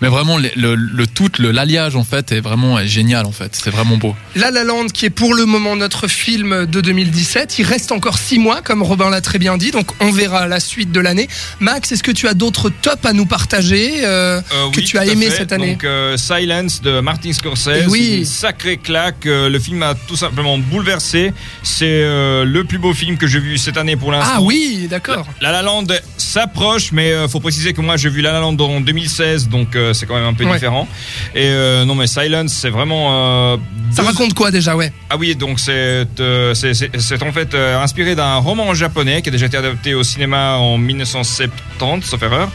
Mais 0.00 0.08
vraiment, 0.08 0.38
le, 0.38 0.50
le, 0.56 0.74
le 0.74 1.06
tout, 1.06 1.30
le 1.38 1.50
l'alliage 1.50 1.94
en 1.96 2.04
fait 2.04 2.32
est 2.32 2.40
vraiment 2.40 2.78
est 2.78 2.88
génial 2.88 3.26
en 3.26 3.32
fait. 3.32 3.54
C'est 3.54 3.70
vraiment 3.70 3.96
beau. 3.96 4.14
La 4.34 4.50
La 4.50 4.64
Land, 4.64 4.86
qui 4.92 5.06
est 5.06 5.10
pour 5.10 5.34
le 5.34 5.44
moment 5.46 5.76
notre 5.76 6.08
film 6.08 6.66
de 6.66 6.80
2017. 6.80 7.58
Il 7.58 7.64
reste 7.64 7.92
encore 7.92 8.18
six 8.18 8.38
mois, 8.38 8.62
comme 8.62 8.82
Robin 8.82 9.10
l'a 9.10 9.20
très 9.20 9.38
bien 9.38 9.56
dit, 9.56 9.70
donc 9.70 9.86
on 10.00 10.10
verra 10.10 10.46
la 10.48 10.60
suite 10.60 10.90
de 10.92 11.00
l'année. 11.00 11.28
Max, 11.60 11.92
est-ce 11.92 12.02
que 12.02 12.10
tu 12.12 12.26
as 12.28 12.34
d'autres 12.34 12.70
tops 12.70 13.04
à 13.04 13.12
nous 13.12 13.26
partager 13.26 14.04
euh, 14.04 14.40
Euh, 14.52 14.70
que 14.70 14.78
oui, 14.80 14.84
tu 14.84 14.98
as 14.98 15.06
aimé 15.06 15.26
fait. 15.30 15.36
cette 15.38 15.52
année? 15.52 15.72
Donc 15.72 15.84
euh, 15.84 16.16
Silence 16.16 16.80
de 16.82 17.00
Martin 17.00 17.32
Scorsese, 17.32 17.86
oui. 17.88 18.18
une 18.18 18.24
sacrée 18.24 18.76
claque. 18.78 19.15
Euh, 19.24 19.48
le 19.48 19.58
film 19.58 19.82
a 19.82 19.94
tout 19.94 20.16
simplement 20.16 20.58
bouleversé. 20.58 21.32
C'est 21.62 21.86
euh, 22.02 22.44
le 22.44 22.64
plus 22.64 22.78
beau 22.78 22.92
film 22.92 23.16
que 23.16 23.26
j'ai 23.26 23.40
vu 23.40 23.56
cette 23.56 23.78
année 23.78 23.96
pour 23.96 24.12
l'instant. 24.12 24.34
Ah 24.36 24.40
oui, 24.42 24.86
d'accord. 24.90 25.26
La 25.40 25.52
La 25.52 25.62
Land 25.62 25.86
s'approche, 26.18 26.92
mais 26.92 27.12
euh, 27.12 27.28
faut 27.28 27.40
préciser 27.40 27.72
que 27.72 27.80
moi 27.80 27.96
j'ai 27.96 28.10
vu 28.10 28.20
La 28.20 28.32
La 28.32 28.40
Land 28.40 28.56
en 28.60 28.80
2016, 28.80 29.48
donc 29.48 29.74
euh, 29.76 29.92
c'est 29.94 30.04
quand 30.06 30.16
même 30.16 30.24
un 30.26 30.34
peu 30.34 30.44
Ouais. 30.44 30.52
différent. 30.52 30.86
Et 31.34 31.44
euh, 31.46 31.84
non 31.84 31.94
mais 31.94 32.06
Silence, 32.06 32.52
c'est 32.52 32.70
vraiment. 32.70 33.56
Ça 33.92 34.02
deux- 34.02 34.08
raconte 34.08 34.34
quoi 34.34 34.50
déjà, 34.50 34.76
ouais? 34.76 34.92
Ah 35.08 35.16
oui, 35.16 35.34
donc 35.36 35.58
c'est 35.60 36.06
c'est 36.54 37.22
en 37.22 37.32
fait 37.32 37.54
inspiré 37.54 38.14
d'un 38.14 38.36
roman 38.36 38.74
japonais 38.74 39.22
qui 39.22 39.28
a 39.28 39.32
déjà 39.32 39.46
été 39.46 39.56
adapté 39.56 39.94
au 39.94 40.02
cinéma 40.02 40.56
en 40.56 40.76
1970, 40.78 42.04
sauf 42.06 42.22
erreur. 42.22 42.50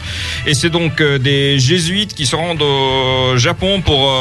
Et 0.46 0.54
c'est 0.54 0.70
donc 0.70 1.02
des 1.02 1.58
jésuites 1.58 2.14
qui 2.14 2.26
se 2.26 2.36
rendent 2.36 2.62
au 2.62 3.36
Japon 3.36 3.80
pour 3.82 4.12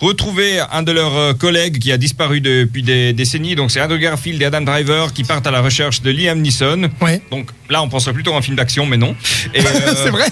retrouver 0.00 0.60
un 0.72 0.82
de 0.82 0.92
leurs 0.92 1.36
collègues 1.46 1.78
qui 1.78 1.92
a 1.92 1.96
disparu 1.96 2.40
depuis 2.40 2.82
des 2.82 3.12
décennies. 3.12 3.54
Donc 3.54 3.70
c'est 3.70 3.80
Andrew 3.80 3.98
Garfield 3.98 4.40
et 4.42 4.46
Adam 4.46 4.62
Driver 4.62 5.12
qui 5.12 5.22
partent 5.24 5.46
à 5.46 5.50
la 5.52 5.60
recherche 5.60 6.02
de 6.02 6.10
Liam 6.10 6.40
Neeson. 6.40 6.88
Ouais. 7.00 7.20
Donc 7.30 7.50
là, 7.70 7.82
on 7.82 7.88
penserait 7.88 8.12
plutôt 8.12 8.34
à 8.34 8.38
un 8.38 8.42
film 8.42 8.56
d'action, 8.56 8.84
mais 8.86 8.96
non. 8.96 9.14
Et, 9.54 9.60
euh, 9.66 9.94
C'est 10.02 10.10
vrai 10.10 10.26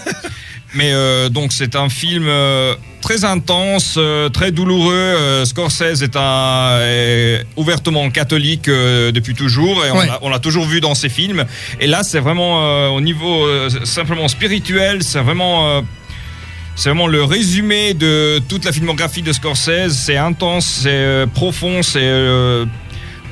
mais 0.77 0.91
euh, 0.93 1.29
donc 1.29 1.53
c'est 1.53 1.77
un 1.77 1.89
film 1.89 2.25
euh, 2.27 2.75
très 3.01 3.25
intense, 3.25 3.95
euh, 3.97 4.29
très 4.29 4.51
douloureux. 4.51 5.45
Scorsese 5.45 6.03
est 6.03 6.17
un 6.17 6.81
est 6.83 7.45
ouvertement 7.55 8.11
catholique 8.11 8.69
depuis 8.69 9.35
toujours 9.35 9.85
et 9.87 9.93
on 9.93 9.99
Ouais. 9.99 10.07
l'a- 10.09 10.19
on 10.23 10.31
l'a 10.31 10.41
toujours 10.41 10.65
vu 10.67 10.81
dans 10.81 10.97
ses 10.97 11.09
films. 11.09 11.45
Et 11.79 11.87
là 11.87 12.03
c'est 12.03 12.19
vraiment 12.19 12.93
au 12.93 13.01
niveau 13.01 13.47
simplement 13.85 14.27
spirituel, 14.27 15.05
c'est 15.05 15.21
vraiment 15.21 15.85
c'est 16.77 16.89
vraiment 16.89 17.07
le 17.07 17.23
résumé 17.23 17.95
de 17.95 18.41
toute 18.49 18.65
la 18.65 18.73
filmographie 18.73 19.23
de 19.23 19.33
Scorsese. 19.33 19.93
C'est 19.93 20.17
intense, 20.17 20.67
c'est 20.67 20.91
euh, 20.91 21.27
profond, 21.27 21.83
c'est 21.83 22.01
euh, 22.03 22.67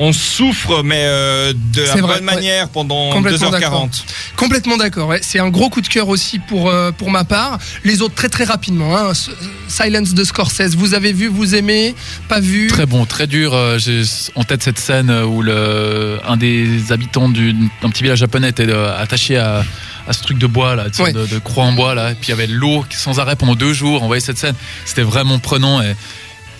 on 0.04 0.12
souffre 0.12 0.82
mais 0.82 1.02
euh, 1.04 1.52
de 1.72 1.82
la 1.82 1.86
C'est 1.92 2.00
vrai, 2.00 2.18
bonne 2.18 2.28
ouais. 2.28 2.34
manière 2.34 2.68
pendant 2.68 3.10
Complètement 3.12 3.50
2h40. 3.50 4.02
Complètement 4.36 4.76
d'accord. 4.76 5.08
ouais. 5.08 5.20
C'est 5.22 5.38
un 5.38 5.48
gros 5.48 5.70
coup 5.70 5.80
de 5.80 5.86
cœur 5.88 6.08
aussi 6.08 6.38
pour, 6.40 6.68
euh, 6.68 6.90
pour 6.90 7.10
ma 7.10 7.24
part. 7.24 7.58
Les 7.84 8.02
autres, 8.02 8.14
très 8.14 8.28
très 8.28 8.44
rapidement. 8.44 8.96
hein. 8.96 9.12
S- 9.12 9.30
Silence 9.68 10.14
de 10.14 10.24
Scorsese. 10.24 10.74
Vous 10.76 10.94
avez 10.94 11.12
vu, 11.12 11.28
vous 11.28 11.54
aimez 11.54 11.94
Pas 12.28 12.40
vu? 12.40 12.66
Très 12.66 12.86
bon, 12.86 13.04
très 13.06 13.26
dur. 13.26 13.54
Euh, 13.54 13.78
J'ai 13.78 14.02
en 14.34 14.44
tête 14.44 14.62
cette 14.62 14.78
scène 14.78 15.10
où 15.10 15.40
le, 15.42 16.18
un 16.26 16.36
des 16.36 16.90
habitants 16.92 17.28
du- 17.28 17.52
d'un 17.52 17.90
petit 17.90 18.02
village 18.02 18.18
japonais 18.18 18.48
était 18.50 18.68
euh, 18.68 18.98
attaché 18.98 19.36
à, 19.36 19.64
à 20.08 20.12
ce 20.12 20.22
truc 20.22 20.38
de 20.38 20.46
bois 20.46 20.74
là, 20.74 20.88
de, 20.88 21.02
Ouais. 21.02 21.12
de, 21.12 21.26
de 21.26 21.38
croix 21.38 21.64
en 21.64 21.72
bois 21.72 21.94
là. 21.94 22.10
Et 22.10 22.14
puis 22.14 22.26
il 22.28 22.30
y 22.30 22.32
avait 22.34 22.46
l'eau 22.48 22.84
qui 22.88 22.96
sans 22.96 23.20
arrêt 23.20 23.36
pendant 23.36 23.54
deux 23.54 23.72
jours. 23.72 24.02
On 24.02 24.06
voyait 24.08 24.20
cette 24.20 24.38
scène. 24.38 24.54
C'était 24.84 25.02
vraiment 25.02 25.38
prenant 25.38 25.80
et 25.80 25.94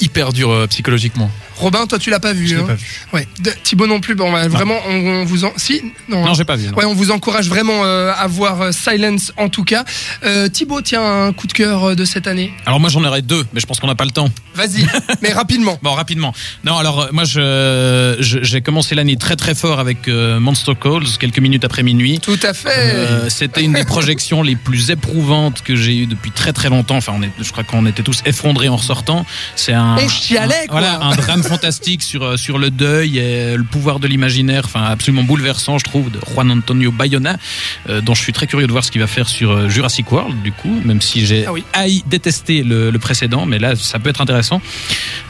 hyper 0.00 0.32
dur 0.32 0.50
euh, 0.50 0.66
psychologiquement. 0.68 1.30
Robin, 1.56 1.86
toi, 1.86 1.98
tu 1.98 2.10
l'as 2.10 2.20
pas 2.20 2.32
vu. 2.32 2.46
Je 2.46 2.56
hein 2.56 2.64
pas 2.66 2.74
vu. 2.74 2.86
Ouais. 3.12 3.26
De- 3.40 3.52
Thibaut 3.62 3.86
non 3.86 4.00
plus. 4.00 4.14
Bon, 4.14 4.32
bah, 4.32 4.48
vraiment, 4.48 4.76
on, 4.88 4.92
on 4.92 5.24
vous 5.24 5.44
en. 5.44 5.52
Si 5.56 5.82
Non. 6.08 6.22
Non, 6.22 6.30
hein. 6.30 6.34
j'ai 6.34 6.44
pas 6.44 6.56
vu. 6.56 6.68
non. 6.68 6.74
Ouais, 6.76 6.84
on 6.84 6.94
vous 6.94 7.10
encourage 7.10 7.48
vraiment 7.48 7.84
euh, 7.84 8.12
à 8.16 8.26
voir 8.26 8.60
euh, 8.60 8.72
Silence 8.72 9.32
en 9.36 9.48
tout 9.48 9.64
cas. 9.64 9.84
Euh, 10.24 10.48
Thibaut, 10.48 10.80
tiens, 10.82 11.26
un 11.26 11.32
coup 11.32 11.46
de 11.46 11.52
cœur 11.52 11.84
euh, 11.90 11.94
de 11.94 12.04
cette 12.04 12.26
année. 12.26 12.52
Alors 12.66 12.80
moi 12.80 12.90
j'en 12.90 13.04
aurais 13.04 13.22
deux, 13.22 13.44
mais 13.52 13.60
je 13.60 13.66
pense 13.66 13.80
qu'on 13.80 13.86
n'a 13.86 13.94
pas 13.94 14.04
le 14.04 14.10
temps. 14.10 14.28
Vas-y, 14.54 14.86
mais 15.22 15.32
rapidement. 15.32 15.78
Bon, 15.82 15.92
rapidement. 15.92 16.34
Non, 16.64 16.76
alors 16.76 17.08
moi 17.12 17.24
je 17.24 18.16
j'ai 18.20 18.60
commencé 18.60 18.94
l'année 18.94 19.16
très 19.16 19.36
très 19.36 19.54
fort 19.54 19.80
avec 19.80 20.08
euh, 20.08 20.40
Monster 20.40 20.72
Calls 20.80 21.04
quelques 21.18 21.38
minutes 21.38 21.64
après 21.64 21.82
minuit. 21.82 22.20
Tout 22.20 22.38
à 22.42 22.52
fait. 22.54 23.28
C'était 23.28 23.62
une 23.62 23.72
des 23.72 23.84
projections 23.84 24.42
les 24.42 24.56
plus 24.56 24.90
éprouvantes 24.90 25.62
que 25.62 25.76
j'ai 25.76 25.96
eues 25.98 26.06
depuis 26.06 26.30
très 26.30 26.52
très 26.52 26.68
longtemps. 26.68 26.96
Enfin, 26.96 27.12
on 27.16 27.22
est, 27.22 27.30
je 27.40 27.50
crois 27.52 27.64
qu'on 27.64 27.86
était 27.86 28.02
tous 28.02 28.20
effondrés 28.26 28.68
en 28.68 28.76
ressortant. 28.76 29.24
C'est 29.56 29.72
un, 29.72 29.96
On 29.98 30.08
chialait, 30.08 30.66
quoi. 30.68 30.80
Voilà, 30.80 31.00
un 31.00 31.14
drame 31.16 31.41
fantastique 31.42 32.02
sur 32.02 32.22
euh, 32.24 32.36
sur 32.36 32.58
le 32.58 32.70
deuil 32.70 33.18
et 33.18 33.56
le 33.56 33.64
pouvoir 33.64 34.00
de 34.00 34.06
l'imaginaire. 34.06 34.62
Enfin, 34.64 34.82
absolument 34.84 35.22
bouleversant, 35.24 35.78
je 35.78 35.84
trouve, 35.84 36.10
de 36.10 36.18
Juan 36.32 36.50
Antonio 36.50 36.90
Bayona, 36.92 37.36
euh, 37.88 38.00
dont 38.00 38.14
je 38.14 38.22
suis 38.22 38.32
très 38.32 38.46
curieux 38.46 38.66
de 38.66 38.72
voir 38.72 38.84
ce 38.84 38.90
qu'il 38.90 39.00
va 39.00 39.06
faire 39.06 39.28
sur 39.28 39.50
euh, 39.50 39.68
Jurassic 39.68 40.10
World. 40.12 40.42
Du 40.42 40.52
coup, 40.52 40.80
même 40.84 41.00
si 41.00 41.24
j'ai 41.26 41.44
Ah 41.46 41.52
oui. 41.52 41.64
haï 41.72 42.02
détesté 42.06 42.62
le, 42.62 42.90
le 42.90 42.98
précédent, 42.98 43.46
mais 43.46 43.58
là, 43.58 43.76
ça 43.76 43.98
peut 43.98 44.10
être 44.10 44.20
intéressant. 44.20 44.60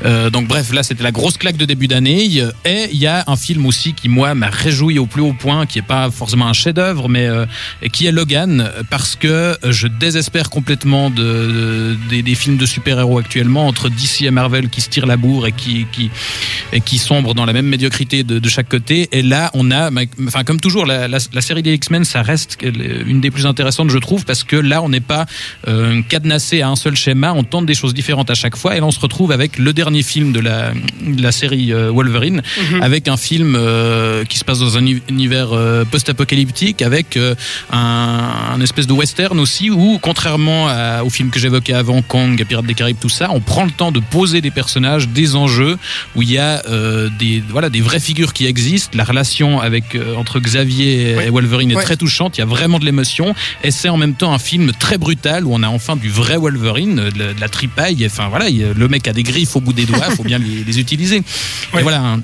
Euh, 0.04 0.30
donc 0.30 0.48
bref, 0.48 0.72
là 0.72 0.82
c'était 0.82 1.02
la 1.02 1.12
grosse 1.12 1.36
claque 1.38 1.56
de 1.56 1.64
début 1.64 1.88
d'année. 1.88 2.24
Et 2.64 2.88
il 2.92 2.98
y 2.98 3.06
a 3.06 3.24
un 3.26 3.36
film 3.36 3.66
aussi 3.66 3.94
qui 3.94 4.08
moi 4.08 4.34
m'a 4.34 4.48
réjoui 4.50 4.98
au 4.98 5.06
plus 5.06 5.22
haut 5.22 5.32
point, 5.32 5.66
qui 5.66 5.78
est 5.78 5.82
pas 5.82 6.10
forcément 6.10 6.46
un 6.48 6.52
chef-d'œuvre, 6.52 7.08
mais 7.08 7.26
euh, 7.26 7.46
qui 7.92 8.06
est 8.06 8.12
Logan, 8.12 8.70
parce 8.90 9.16
que 9.16 9.56
je 9.68 9.86
désespère 9.86 10.50
complètement 10.50 11.10
de, 11.10 11.22
de- 11.22 11.96
des, 12.10 12.22
des 12.22 12.34
films 12.34 12.56
de 12.56 12.66
super-héros 12.66 13.18
actuellement 13.18 13.66
entre 13.66 13.88
DC 13.88 14.22
et 14.22 14.30
Marvel 14.30 14.68
qui 14.68 14.80
se 14.80 14.88
tirent 14.88 15.06
la 15.06 15.16
bourre 15.16 15.46
et 15.46 15.52
qui 15.52 15.86
qui 15.92 16.01
et 16.72 16.80
qui 16.80 16.98
sombrent 16.98 17.34
dans 17.34 17.44
la 17.44 17.52
même 17.52 17.66
médiocrité 17.66 18.22
de, 18.24 18.38
de 18.38 18.48
chaque 18.48 18.68
côté. 18.68 19.08
Et 19.12 19.22
là, 19.22 19.50
on 19.54 19.70
a, 19.70 19.90
enfin 20.26 20.44
comme 20.44 20.60
toujours, 20.60 20.86
la, 20.86 21.08
la, 21.08 21.18
la 21.32 21.40
série 21.40 21.62
des 21.62 21.74
X-Men, 21.74 22.04
ça 22.04 22.22
reste 22.22 22.58
une 22.62 23.20
des 23.20 23.30
plus 23.30 23.46
intéressantes, 23.46 23.90
je 23.90 23.98
trouve, 23.98 24.24
parce 24.24 24.44
que 24.44 24.56
là, 24.56 24.82
on 24.82 24.88
n'est 24.88 25.00
pas 25.00 25.26
euh, 25.68 26.00
cadenassé 26.08 26.62
à 26.62 26.68
un 26.68 26.76
seul 26.76 26.96
schéma, 26.96 27.32
on 27.34 27.44
tente 27.44 27.66
des 27.66 27.74
choses 27.74 27.94
différentes 27.94 28.30
à 28.30 28.34
chaque 28.34 28.56
fois, 28.56 28.76
et 28.76 28.80
là, 28.80 28.86
on 28.86 28.90
se 28.90 29.00
retrouve 29.00 29.32
avec 29.32 29.58
le 29.58 29.72
dernier 29.72 30.02
film 30.02 30.32
de 30.32 30.40
la, 30.40 30.72
de 31.06 31.22
la 31.22 31.32
série 31.32 31.72
euh, 31.72 31.90
Wolverine, 31.90 32.42
Mhm. 32.70 32.82
avec 32.82 33.08
un 33.08 33.16
film 33.16 33.54
euh, 33.56 34.24
qui 34.24 34.38
se 34.38 34.44
passe 34.44 34.58
dans 34.58 34.76
un 34.76 34.80
uni- 34.86 35.02
univers 35.08 35.52
euh, 35.52 35.84
post-apocalyptique, 35.84 36.82
avec 36.82 37.18
un, 37.70 38.30
un 38.54 38.60
espèce 38.60 38.86
de 38.86 38.92
western 38.92 39.38
aussi, 39.38 39.70
où, 39.70 39.98
contrairement 40.00 40.68
à- 40.68 41.02
au 41.04 41.10
film 41.10 41.30
que 41.30 41.38
j'évoquais 41.38 41.72
avant, 41.74 42.02
Kong, 42.02 42.42
Pirates 42.48 42.66
des 42.66 42.74
Caraïbes, 42.74 42.98
tout 43.00 43.08
ça, 43.08 43.28
on 43.30 43.40
prend 43.40 43.64
le 43.64 43.70
temps 43.70 43.92
de 43.92 44.00
poser 44.00 44.40
des 44.40 44.50
personnages, 44.50 45.08
des 45.08 45.36
enjeux, 45.36 45.78
où 46.16 46.22
il 46.22 46.30
y 46.30 46.38
a 46.38 46.62
euh, 46.68 47.08
des 47.18 47.42
voilà 47.48 47.70
des 47.70 47.80
vraies 47.80 48.00
figures 48.00 48.32
qui 48.32 48.46
existent. 48.46 48.96
La 48.96 49.04
relation 49.04 49.60
avec 49.60 49.94
euh, 49.94 50.14
entre 50.16 50.40
Xavier 50.40 51.10
et. 51.26 51.30
Wolverine 51.30 51.70
est 51.70 51.74
très 51.82 51.96
touchante. 51.96 52.36
Il 52.38 52.40
y 52.40 52.44
a 52.44 52.46
vraiment 52.46 52.78
de 52.78 52.84
l'émotion 52.84 53.34
et 53.64 53.70
c'est 53.70 53.88
en 53.88 53.96
même 53.96 54.14
temps 54.14 54.32
un 54.32 54.38
film 54.38 54.72
très 54.78 54.98
brutal 54.98 55.44
où 55.46 55.54
on 55.54 55.62
a 55.62 55.68
enfin 55.68 55.96
du 55.96 56.10
vrai 56.10 56.36
Wolverine, 56.36 56.96
de 56.96 57.18
la, 57.18 57.32
de 57.34 57.40
la 57.40 57.48
tripaille. 57.48 58.04
Enfin 58.06 58.28
voilà, 58.28 58.48
il 58.48 58.72
le 58.76 58.88
mec 58.88 59.08
a 59.08 59.12
des 59.12 59.22
griffes 59.22 59.56
au 59.56 59.60
bout 59.60 59.72
des 59.72 59.86
doigts, 59.86 60.06
il 60.10 60.16
faut 60.16 60.24
bien 60.24 60.38
les, 60.38 60.64
les 60.64 60.78
utiliser. 60.80 61.16
Et 61.18 61.82
voilà. 61.82 62.00
un- 62.00 62.20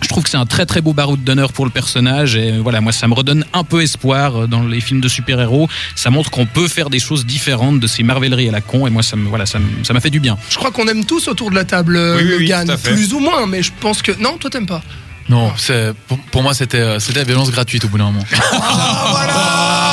je 0.00 0.08
trouve 0.08 0.22
que 0.22 0.30
c'est 0.30 0.36
un 0.36 0.46
très 0.46 0.64
très 0.66 0.80
beau 0.80 0.92
baroud 0.92 1.22
d'honneur 1.24 1.52
pour 1.52 1.64
le 1.64 1.70
personnage 1.70 2.36
et 2.36 2.52
voilà 2.58 2.80
moi 2.80 2.92
ça 2.92 3.08
me 3.08 3.14
redonne 3.14 3.44
un 3.52 3.64
peu 3.64 3.82
espoir 3.82 4.36
euh, 4.42 4.46
dans 4.46 4.62
les 4.62 4.80
films 4.80 5.00
de 5.00 5.08
super-héros 5.08 5.68
ça 5.96 6.10
montre 6.10 6.30
qu'on 6.30 6.46
peut 6.46 6.68
faire 6.68 6.88
des 6.90 7.00
choses 7.00 7.26
différentes 7.26 7.80
de 7.80 7.86
ces 7.86 8.02
marveleries 8.02 8.48
à 8.48 8.52
la 8.52 8.60
con 8.60 8.86
et 8.86 8.90
moi 8.90 9.02
ça 9.02 9.16
me 9.16 9.28
voilà 9.28 9.44
ça 9.46 9.58
m'a 9.58 10.00
fait 10.00 10.10
du 10.10 10.20
bien 10.20 10.38
Je 10.50 10.56
crois 10.56 10.70
qu'on 10.70 10.86
aime 10.86 11.04
tous 11.04 11.26
autour 11.28 11.50
de 11.50 11.54
la 11.56 11.64
table 11.64 11.96
euh, 11.96 12.16
Oui, 12.16 12.34
oui, 12.38 12.52
oui, 12.52 12.74
plus 12.82 13.12
ou 13.12 13.20
moins, 13.20 13.46
mais 13.46 13.62
je 13.62 13.72
pense 13.80 14.02
que 14.02 14.12
non, 14.20 14.36
toi 14.38 14.50
t'aimes 14.50 14.66
pas. 14.66 14.82
Non, 15.28 15.52
c'est 15.58 15.92
pour, 16.06 16.18
pour 16.18 16.42
moi 16.42 16.54
c'était 16.54 16.78
euh, 16.78 16.98
c'était 17.00 17.18
la 17.18 17.24
violence 17.24 17.50
gratuite 17.50 17.84
au 17.84 17.88
bout 17.88 17.98
d'un 17.98 18.04
moment. 18.04 18.24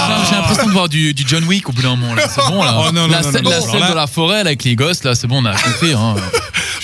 Mais 0.07 0.25
J'ai 0.29 0.35
l'impression 0.35 0.67
de 0.67 0.71
voir 0.71 0.87
du, 0.87 1.13
du 1.13 1.23
John 1.27 1.43
Wick 1.45 1.67
au 1.67 1.71
bout 1.71 1.81
d'un 1.81 1.95
moment. 1.95 2.13
là. 2.13 2.23
C'est 2.29 2.41
bon 2.49 2.63
là. 2.63 2.75
Oh, 2.79 2.91
non, 2.91 3.01
non, 3.01 3.07
la 3.07 3.21
non, 3.21 3.31
scène, 3.31 3.43
non, 3.43 3.49
la 3.49 3.59
non. 3.59 3.65
scène 3.65 3.75
Alors 3.75 3.81
là- 3.87 3.91
de 3.91 3.95
la 3.95 4.07
forêt 4.07 4.35
là, 4.35 4.49
avec 4.51 4.63
les 4.63 4.75
gosses 4.75 5.03
là, 5.03 5.15
c'est 5.15 5.27
bon, 5.27 5.41
on 5.41 5.45
a 5.45 5.53
compris. 5.55 5.93
Hein. 5.93 6.15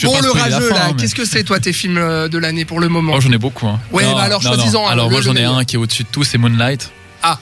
Bon, 0.08 0.20
le 0.22 0.32
rageux 0.32 0.70
fin, 0.70 0.76
là, 0.76 0.88
mais- 0.90 1.02
qu'est-ce 1.02 1.16
que 1.16 1.26
c'est 1.26 1.44
toi 1.44 1.60
tes 1.60 1.74
films 1.74 1.98
euh, 1.98 2.28
de 2.28 2.38
l'année 2.38 2.66
pour 2.66 2.80
le 2.80 2.90
moment 2.90 3.14
Oh, 3.16 3.22
j'en 3.22 3.32
ai 3.32 3.38
beaucoup. 3.38 3.68
Hein. 3.68 3.80
Ouais, 3.92 4.04
Non, 4.04 4.16
bah 4.16 4.22
alors, 4.24 4.42
choisis-en 4.42 4.88
un, 4.88 4.92
Alors 4.92 5.10
moi 5.12 5.22
j'en 5.22 5.36
ai 5.36 5.44
un 5.44 5.64
qui 5.64 5.76
est 5.76 5.80
au-dessus 5.80 6.04
de 6.04 6.10
tout, 6.12 6.24
c'est 6.24 6.38
Moonlight. 6.38 6.92
Ah. 7.24 7.40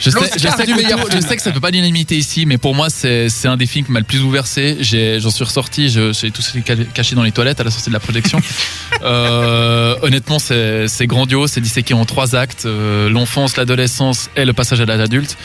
Je 0.00 0.10
sais, 0.10 0.18
je, 0.36 0.48
que 0.48 0.74
meilleur 0.74 0.98
tout- 1.02 1.06
film. 1.08 1.22
je 1.22 1.26
sais 1.28 1.36
que 1.36 1.42
ça 1.42 1.52
peut 1.52 1.60
pas 1.60 1.70
l'unanimité 1.70 2.16
ici, 2.16 2.46
mais 2.46 2.58
pour 2.58 2.74
moi 2.74 2.90
c'est 2.90 3.28
c'est 3.28 3.46
un 3.46 3.56
des 3.56 3.66
films 3.66 3.86
qui 3.86 3.92
m'a 3.92 4.00
le 4.00 4.04
plus 4.04 4.18
bouleversé. 4.18 4.76
J'ai- 4.80 5.20
J'en 5.20 5.30
suis 5.30 5.44
ressorti, 5.44 5.88
je- 5.88 6.12
j'ai 6.12 6.32
ca- 6.66 6.74
caché 6.92 7.14
dans 7.14 7.22
les 7.22 7.30
toilettes 7.30 7.60
à 7.60 7.64
la 7.64 7.70
sortie 7.70 7.88
de 7.90 7.94
la 7.94 8.00
projection. 8.00 8.40
Euh, 9.04 9.94
honnêtement, 10.02 10.40
c'est 10.40 10.88
c'est 10.88 11.06
grandiose, 11.06 11.52
c'est 11.52 11.60
disséqué 11.60 11.94
en 11.94 12.04
trois 12.04 12.34
actes 12.34 12.66
euh, 12.66 13.08
l'enfance, 13.08 13.56
l'adolescence 13.56 14.28
et 14.34 14.44
le 14.44 14.52
passage 14.52 14.80
à 14.80 14.86
l'âge 14.86 15.00
adulte. 15.00 15.36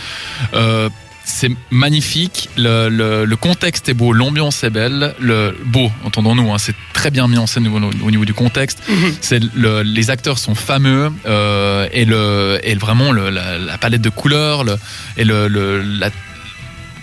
Euh, 0.55 0.89
c'est 1.25 1.51
magnifique, 1.71 2.49
le, 2.57 2.89
le- 2.89 3.25
le 3.25 3.35
contexte 3.35 3.87
est 3.89 3.93
beau, 3.93 4.11
l'ambiance 4.13 4.63
est 4.63 4.69
belle, 4.69 5.15
le 5.19 5.55
beau, 5.65 5.89
entendons-nous, 6.03 6.53
hein, 6.53 6.57
c'est 6.57 6.75
très 6.93 7.11
bien 7.11 7.27
mis 7.27 7.37
en 7.37 7.47
scène 7.47 7.67
au, 7.67 8.05
au 8.05 8.11
niveau 8.11 8.25
du 8.25 8.33
contexte. 8.33 8.79
Mhm. 8.89 9.13
C'est 9.21 9.41
le- 9.55 9.81
les 9.83 10.09
acteurs 10.09 10.37
sont 10.37 10.55
fameux 10.55 11.11
euh, 11.25 11.87
et 11.93 12.05
le 12.05 12.59
et 12.63 12.75
vraiment 12.75 13.11
le- 13.11 13.29
la, 13.29 13.57
la 13.57 13.77
palette 13.77 14.01
de 14.01 14.09
couleurs 14.09 14.63
le, 14.63 14.75
et 15.17 15.23
le, 15.23 15.47
le- 15.47 15.81
la 15.81 16.09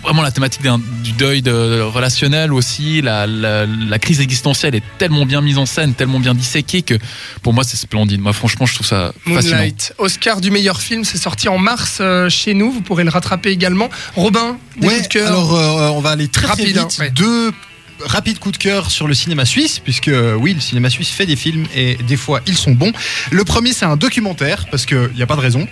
vraiment 0.03 0.23
la 0.23 0.31
thématique 0.31 0.63
du 1.03 1.13
deuil 1.13 1.43
de, 1.43 1.81
relationnel 1.81 2.53
aussi 2.53 3.03
la, 3.03 3.27
la, 3.27 3.67
la 3.67 3.99
crise 3.99 4.21
existentielle 4.21 4.75
est 4.75 4.83
tellement 4.99 5.27
bien 5.27 5.41
mise 5.41 5.59
en 5.59 5.67
scène 5.67 5.95
tellement 5.95 6.21
bien 6.21 6.35
disséquée 6.35 6.83
que 6.83 6.95
pour 7.43 7.53
moi 7.53 7.65
c'est 7.65 7.77
splendide 7.77 8.21
moi 8.21 8.33
franchement 8.33 8.67
je 8.67 8.75
trouve 8.75 8.87
ça 8.87 9.13
fascinant 9.27 9.57
Moonlight, 9.57 9.95
Oscar 9.99 10.41
du 10.41 10.51
meilleur 10.51 10.81
film, 10.81 11.05
c'est 11.05 11.19
sorti 11.19 11.49
en 11.49 11.59
mars 11.59 11.99
euh, 12.01 12.29
chez 12.29 12.55
nous. 12.55 12.71
Vous 12.73 12.81
pourrez 12.81 13.05
le 13.05 13.11
rattraper 13.11 13.51
également. 13.51 13.89
Robin, 14.17 14.57
des 14.77 14.87
Ouais, 14.87 14.95
coups 14.97 15.09
de 15.09 15.13
cœur. 15.13 15.29
alors 15.29 15.55
euh, 15.55 15.89
on 15.91 16.01
va 16.01 16.11
aller 16.11 16.29
très, 16.29 16.43
très 16.43 16.51
Rapide, 16.51 16.67
vite. 16.67 16.79
hein, 16.79 16.89
ouais. 17.01 17.11
Deux 17.11 17.53
rapides 18.05 18.39
coups 18.39 18.57
de 18.59 18.63
cœur 18.63 18.91
sur 18.91 19.07
le 19.07 19.15
cinéma 19.15 19.45
suisse, 19.45 19.79
puisque 19.79 20.09
euh, 20.09 20.35
oui, 20.35 20.55
le 20.55 20.61
cinéma 20.61 20.89
suisse 20.91 21.11
fait 21.11 21.27
des 21.27 21.37
films 21.37 21.67
et 21.75 21.97
des 21.97 22.17
fois 22.17 22.41
ils 22.47 22.57
sont 22.57 22.73
bons. 22.73 22.93
Le 23.31 23.45
premier, 23.45 23.73
c'est 23.73 23.85
un 23.85 23.97
documentaire, 23.97 24.67
parce 24.71 24.87
qu'il 24.87 25.11
n'y 25.15 25.23
a 25.23 25.27
pas 25.27 25.37
de 25.37 25.41
raison. 25.43 25.67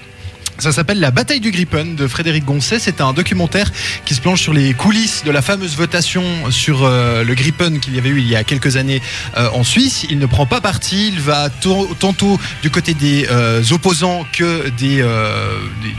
Ça 0.59 0.73
s'appelle 0.73 0.99
La 0.99 1.13
bataille 1.13 1.39
du 1.39 1.53
Gripen 1.53 1.95
de 1.95 2.09
Frédéric 2.09 2.45
Goncet. 2.45 2.81
C'est 2.81 3.01
un 3.01 3.13
documentaire 3.13 3.71
qui 4.05 4.15
se 4.17 4.21
plonge 4.21 4.41
sur 4.41 4.53
les 4.53 4.75
coulisses 4.75 5.23
de 5.25 5.31
la 5.31 5.41
fameuse 5.41 5.77
votation 5.77 6.25
sur 6.51 6.83
euh, 6.83 7.23
le 7.23 7.35
Gripen 7.37 7.79
qu'il 7.79 7.95
y 7.95 7.99
avait 7.99 8.09
eu 8.09 8.19
il 8.19 8.27
y 8.27 8.35
a 8.35 8.43
quelques 8.43 8.77
années 8.77 9.01
euh, 9.37 9.49
en 9.53 9.63
Suisse. 9.63 10.05
Il 10.11 10.19
ne 10.19 10.27
prend 10.27 10.47
pas 10.47 10.61
parti. 10.61 11.11
Il 11.15 11.21
va 11.21 11.49
tantôt 11.49 12.41
du 12.63 12.71
côté 12.71 12.95
des 12.95 13.29
euh, 13.31 13.63
opposants 13.71 14.27
que 14.33 14.69
des, 14.71 14.97
des, 14.97 15.03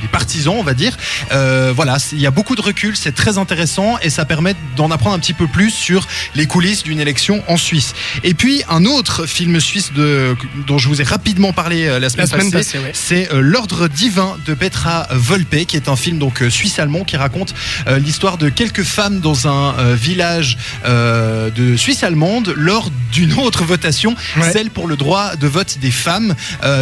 des 0.01 0.07
partisans, 0.11 0.55
on 0.57 0.63
va 0.63 0.73
dire. 0.73 0.97
Voilà, 1.31 1.97
il 2.11 2.19
y 2.19 2.27
a 2.27 2.31
beaucoup 2.31 2.57
de 2.57 2.61
recul. 2.61 2.97
C'est 2.97 3.15
très 3.15 3.37
intéressant 3.37 3.97
et 4.01 4.09
ça 4.09 4.25
permet 4.25 4.55
d'en 4.75 4.91
apprendre 4.91 5.15
un 5.15 5.19
petit 5.19 5.33
peu 5.33 5.47
plus 5.47 5.71
sur 5.71 6.05
les 6.35 6.47
coulisses 6.47 6.83
d'une 6.83 6.99
élection 6.99 7.41
en 7.47 7.55
Suisse. 7.55 7.93
Et 8.25 8.33
puis 8.33 8.63
un 8.67 8.83
autre 8.83 9.25
film 9.25 9.57
suisse 9.61 9.93
de, 9.93 10.35
dont 10.67 10.77
je 10.77 10.89
vous 10.89 10.99
ai 10.99 11.05
rapidement 11.05 11.53
parlé 11.53 11.85
la 11.97 12.09
semaine, 12.09 12.25
La 12.25 12.27
semaine 12.27 12.51
passée, 12.51 12.77
passée, 12.77 12.79
ouais. 12.79 12.91
c'est 12.93 13.29
L'Ordre 13.31 13.87
divin 13.87 14.35
de 14.45 14.48
Petra 14.53 15.07
Volpe, 15.11 15.65
qui 15.67 15.75
est 15.75 15.89
un 15.89 15.95
film 15.95 16.17
donc 16.19 16.41
euh, 16.41 16.49
suisse-allemand 16.49 17.03
qui 17.03 17.17
raconte 17.17 17.53
euh, 17.87 17.99
l'histoire 17.99 18.37
de 18.37 18.49
quelques 18.49 18.83
femmes 18.83 19.19
dans 19.19 19.47
un 19.47 19.77
euh, 19.79 19.95
village 19.95 20.57
euh, 20.85 21.49
de 21.49 21.75
Suisse 21.75 22.03
allemande 22.03 22.53
lors 22.55 22.89
d'une 23.11 23.33
autre 23.33 23.63
votation, 23.63 24.15
Ouais. 24.37 24.51
celle 24.51 24.69
pour 24.69 24.87
le 24.87 24.95
droit 24.95 25.35
de 25.35 25.47
vote 25.47 25.77
des 25.81 25.91
femmes. 25.91 26.35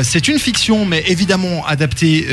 C'est 0.04 0.28
une 0.28 0.40
fiction, 0.40 0.86
mais 0.86 1.04
évidemment 1.08 1.66
adaptée 1.66 2.28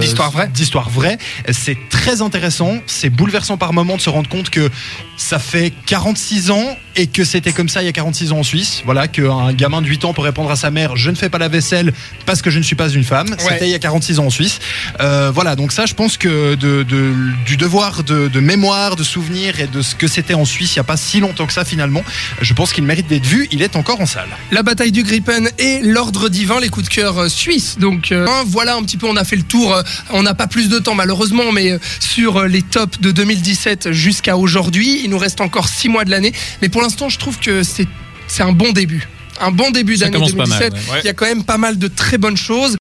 D'histoire 0.00 0.30
vraie. 0.30 0.48
D'histoire 0.48 0.88
vraie. 0.90 1.18
C'est 1.52 1.76
très 1.90 2.22
intéressant, 2.22 2.78
c'est 2.86 3.10
bouleversant 3.10 3.56
par 3.56 3.72
moment 3.72 3.96
de 3.96 4.00
se 4.00 4.10
rendre 4.10 4.28
compte 4.28 4.50
que 4.50 4.70
ça 5.16 5.38
fait 5.38 5.72
46 5.86 6.50
ans 6.50 6.76
et 6.96 7.06
que 7.06 7.24
c'était 7.24 7.52
comme 7.52 7.68
ça 7.68 7.82
il 7.82 7.86
y 7.86 7.88
a 7.88 7.92
46 7.92 8.32
ans 8.32 8.38
en 8.38 8.42
Suisse. 8.42 8.82
Voilà, 8.84 9.08
qu'un 9.08 9.52
gamin 9.52 9.82
de 9.82 9.86
8 9.86 10.04
ans 10.06 10.14
peut 10.14 10.22
répondre 10.22 10.50
à 10.50 10.56
sa 10.56 10.70
mère 10.70 10.96
Je 10.96 11.10
ne 11.10 11.14
fais 11.16 11.28
pas 11.28 11.38
la 11.38 11.48
vaisselle 11.48 11.92
parce 12.26 12.42
que 12.42 12.50
je 12.50 12.58
ne 12.58 12.64
suis 12.64 12.76
pas 12.76 12.88
une 12.88 13.04
femme. 13.04 13.34
C'était 13.38 13.66
il 13.66 13.70
y 13.70 13.74
a 13.74 13.78
46 13.78 14.18
ans 14.18 14.26
en 14.26 14.30
Suisse. 14.30 14.58
Euh, 15.00 15.30
voilà, 15.34 15.56
donc 15.56 15.72
ça, 15.72 15.86
je 15.86 15.94
pense 15.94 16.16
que 16.16 16.54
de, 16.54 16.82
de- 16.82 17.12
du 17.46 17.56
devoir 17.56 18.02
de, 18.04 18.28
de 18.28 18.40
mémoire, 18.40 18.96
de 18.96 19.02
souvenir 19.04 19.60
et 19.60 19.66
de 19.66 19.82
ce 19.82 19.94
que 19.94 20.06
c'était 20.08 20.34
en 20.34 20.44
Suisse 20.44 20.72
il 20.74 20.78
n'y 20.78 20.80
a 20.80 20.84
pas 20.84 20.96
si 20.96 21.20
longtemps 21.20 21.46
que 21.46 21.52
ça 21.52 21.64
finalement, 21.64 22.02
je 22.40 22.52
pense 22.54 22.72
qu'il 22.72 22.84
mérite 22.84 23.06
d'être 23.06 23.26
vu. 23.26 23.48
Il 23.50 23.62
est 23.62 23.76
encore 23.76 24.00
en 24.00 24.06
salle. 24.06 24.28
La 24.50 24.62
bataille 24.62 24.92
du 24.92 25.02
Gripen 25.02 25.48
et 25.58 25.80
l'ordre 25.82 26.28
divin, 26.28 26.60
les 26.60 26.68
coups 26.68 26.88
de 26.88 26.94
cœur 26.94 27.18
euh, 27.18 27.28
suisses. 27.28 27.78
Donc 27.78 28.12
euh, 28.12 28.26
hein, 28.28 28.44
voilà 28.46 28.74
un 28.76 28.82
petit 28.82 28.96
peu, 28.96 29.06
on 29.06 29.16
a 29.16 29.24
fait 29.24 29.36
le 29.36 29.42
tour. 29.42 29.76
on 30.10 30.22
n'a 30.22 30.34
pas 30.34 30.46
plus 30.46 30.68
de 30.68 30.78
temps 30.78 30.94
malheureusement, 30.94 31.52
mais 31.52 31.78
sur 32.00 32.44
les 32.44 32.62
tops 32.62 33.00
de 33.00 33.10
2017 33.10 33.92
jusqu'à 33.92 34.36
aujourd'hui, 34.36 35.00
il 35.04 35.10
nous 35.10 35.18
reste 35.18 35.40
encore 35.40 35.68
six 35.68 35.88
mois 35.88 36.04
de 36.04 36.10
l'année. 36.10 36.32
Mais 36.62 36.68
pour 36.68 36.82
l'instant, 36.82 37.08
je 37.08 37.18
trouve 37.18 37.38
que 37.38 37.62
c'est 37.62 37.86
un 38.42 38.52
bon 38.52 38.72
début. 38.72 39.06
Un 39.40 39.50
bon 39.50 39.72
début 39.72 39.96
d'année 39.96 40.12
commence 40.12 40.32
pas 40.32 40.46
mal, 40.46 40.70
2017. 40.70 40.72
ouais. 40.74 40.92
Ouais. 40.94 41.00
Il 41.02 41.06
y 41.06 41.08
a 41.08 41.12
quand 41.12 41.26
même 41.26 41.42
pas 41.42 41.58
mal 41.58 41.76
de 41.76 41.88
très 41.88 42.18
bonnes 42.18 42.36
choses. 42.36 42.72